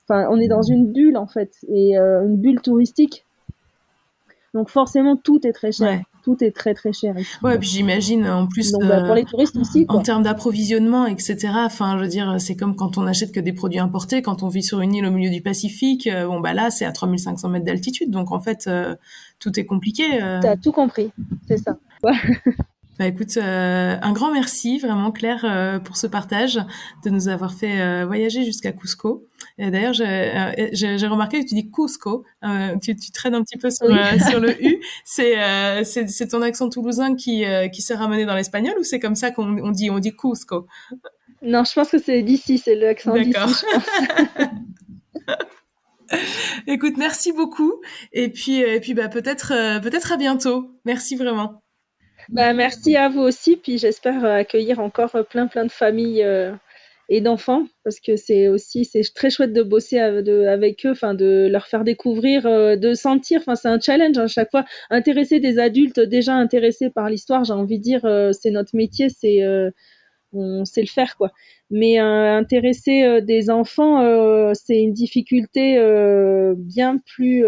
[0.09, 3.27] Enfin, on est dans une bulle, en fait, et euh, une bulle touristique.
[4.55, 7.17] Donc, forcément, tout est très cher tout est très très cher.
[7.17, 7.31] Ici.
[7.41, 9.87] Ouais, puis j'imagine en plus bah, pour les touristes aussi.
[9.89, 11.51] En termes d'approvisionnement, etc.
[11.55, 14.49] Enfin, je veux dire, c'est comme quand on achète que des produits importés, quand on
[14.49, 16.09] vit sur une île au milieu du Pacifique.
[16.09, 18.97] Euh, bon, bah là, c'est à 3500 mètres d'altitude, donc en fait, euh,
[19.39, 20.21] tout est compliqué.
[20.21, 20.41] Euh.
[20.43, 21.13] T'as tout compris,
[21.47, 21.79] c'est ça.
[22.03, 22.15] Ouais.
[22.99, 26.59] Bah écoute, euh, un grand merci vraiment Claire euh, pour ce partage,
[27.05, 29.27] de nous avoir fait euh, voyager jusqu'à Cusco.
[29.59, 32.25] D'ailleurs, j'ai remarqué que tu dis Cusco,
[32.83, 33.87] tu, tu, traînes un petit peu sur,
[34.29, 34.81] sur le U.
[35.05, 39.59] C'est ton accent toulousain qui, qui s'est ramené dans l'espagnol ou c'est comme ça qu'on
[39.63, 40.67] on dit on dit Cusco?
[41.43, 43.31] Non, je pense que c'est d'ici, c'est l'accent d'ici.
[43.31, 43.51] D'accord.
[46.67, 47.81] Écoute, merci beaucoup
[48.13, 50.71] et puis et puis bah peut-être peut-être à bientôt.
[50.85, 51.63] Merci vraiment.
[52.29, 56.25] Bah, merci à vous aussi, puis j'espère euh, accueillir encore euh, plein plein de familles
[56.25, 56.53] euh,
[57.09, 61.47] et d'enfants, parce que c'est aussi c'est très chouette de bosser avec eux, enfin de
[61.51, 64.65] leur faire découvrir, de sentir, enfin c'est un challenge à hein, chaque fois.
[64.91, 68.01] Intéresser des adultes déjà intéressés par l'histoire, j'ai envie de dire,
[68.33, 69.41] c'est notre métier, c'est
[70.33, 71.31] on sait le faire quoi.
[71.71, 75.77] Mais intéresser des enfants, c'est une difficulté
[76.57, 77.45] bien plus.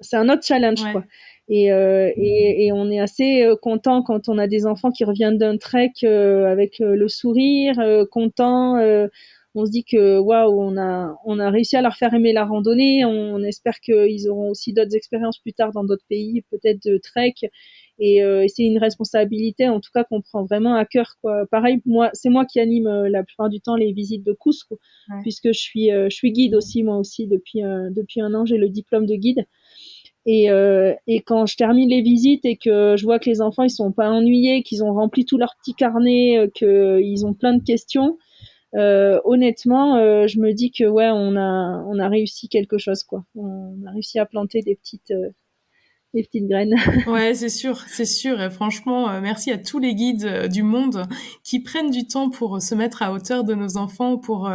[0.00, 1.04] c'est un autre challenge quoi.
[1.48, 5.58] Et, et, et, on est assez content quand on a des enfants qui reviennent d'un
[5.58, 7.74] trek avec le sourire,
[8.10, 8.78] content
[9.54, 12.44] on se dit que waouh, on a, on a réussi à leur faire aimer la
[12.44, 13.04] randonnée.
[13.04, 17.34] On, espère qu'ils auront aussi d'autres expériences plus tard dans d'autres pays, peut-être de trek.
[17.98, 21.16] Et, euh, c'est une responsabilité, en tout cas, qu'on prend vraiment à cœur.
[21.20, 21.46] Quoi.
[21.50, 24.78] Pareil, moi, c'est moi qui anime euh, la plupart du temps les visites de Cusco,
[25.20, 28.56] puisque je suis, euh, je suis guide aussi, moi aussi, depuis, depuis un an, j'ai
[28.56, 29.44] le diplôme de guide.
[30.26, 30.48] Et,
[31.08, 33.90] et quand je termine les visites et que je vois que les enfants ils sont
[33.90, 38.18] pas ennuyés, qu'ils ont rempli tout leur petit carnet, qu'ils ont plein de questions,
[38.74, 43.02] euh, honnêtement, euh, je me dis que ouais, on a on a réussi quelque chose
[43.04, 43.24] quoi.
[43.34, 45.12] On a réussi à planter des petites
[46.14, 46.74] euh, des petites graines.
[47.06, 48.40] ouais, c'est sûr, c'est sûr.
[48.40, 51.06] Et franchement, merci à tous les guides du monde
[51.42, 54.50] qui prennent du temps pour se mettre à hauteur de nos enfants, pour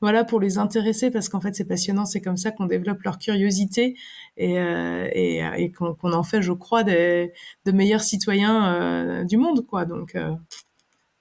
[0.00, 2.04] voilà, pour les intéresser, parce qu'en fait, c'est passionnant.
[2.04, 3.96] C'est comme ça qu'on développe leur curiosité
[4.36, 7.32] et, et, et qu'on en fait, je crois, des,
[7.64, 9.84] de meilleurs citoyens du monde, quoi.
[9.84, 10.16] Donc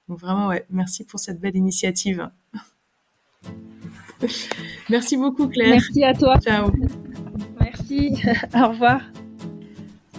[0.08, 2.30] donc vraiment, ouais, merci pour cette belle initiative.
[4.90, 5.70] merci beaucoup Claire.
[5.72, 6.40] Merci à toi.
[6.40, 6.72] Ciao.
[7.60, 8.14] Merci.
[8.54, 9.02] Au revoir.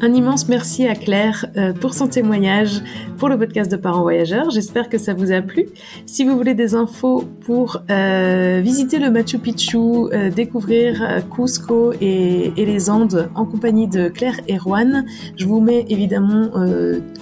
[0.05, 2.83] Un immense merci à Claire euh, pour son témoignage
[3.17, 4.51] pour le podcast de Parents Voyageurs.
[4.51, 5.65] J'espère que ça vous a plu.
[6.05, 12.53] Si vous voulez des infos pour euh, visiter le Machu Picchu, euh, découvrir Cusco et,
[12.55, 15.07] les Andes en compagnie de Claire et Juan,
[15.39, 16.51] je vous mets évidemment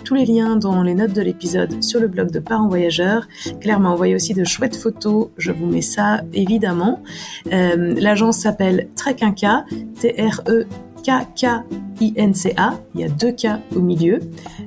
[0.05, 3.29] tous les liens dans les notes de l'épisode sur le blog de Parents Voyageurs.
[3.61, 5.29] Claire m'a envoyé aussi de chouettes photos.
[5.37, 7.01] Je vous mets ça évidemment.
[7.47, 9.67] L'agence s'appelle Trekinka,
[10.01, 10.67] T-R-E
[11.03, 12.81] K-K-I-N-C-A.
[12.95, 14.21] Il y a deux K au milieu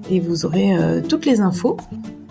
[0.10, 1.78] et vous aurez euh, toutes les infos.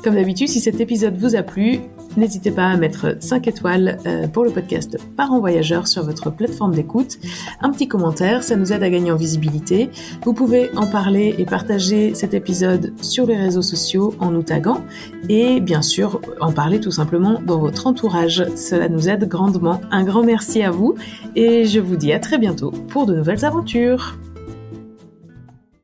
[0.04, 1.80] Comme d'habitude, si cet épisode vous a plu,
[2.16, 6.72] N'hésitez pas à mettre 5 étoiles euh, pour le podcast Parents Voyageurs sur votre plateforme
[6.72, 7.18] d'écoute.
[7.60, 9.90] Un petit commentaire, ça nous aide à gagner en visibilité.
[10.22, 14.84] Vous pouvez en parler et partager cet épisode sur les réseaux sociaux en nous taguant
[15.28, 18.46] et bien sûr en parler tout simplement dans votre entourage.
[18.54, 19.80] Cela nous aide grandement.
[19.90, 20.94] Un grand merci à vous
[21.34, 24.16] et je vous dis à très bientôt pour de nouvelles aventures.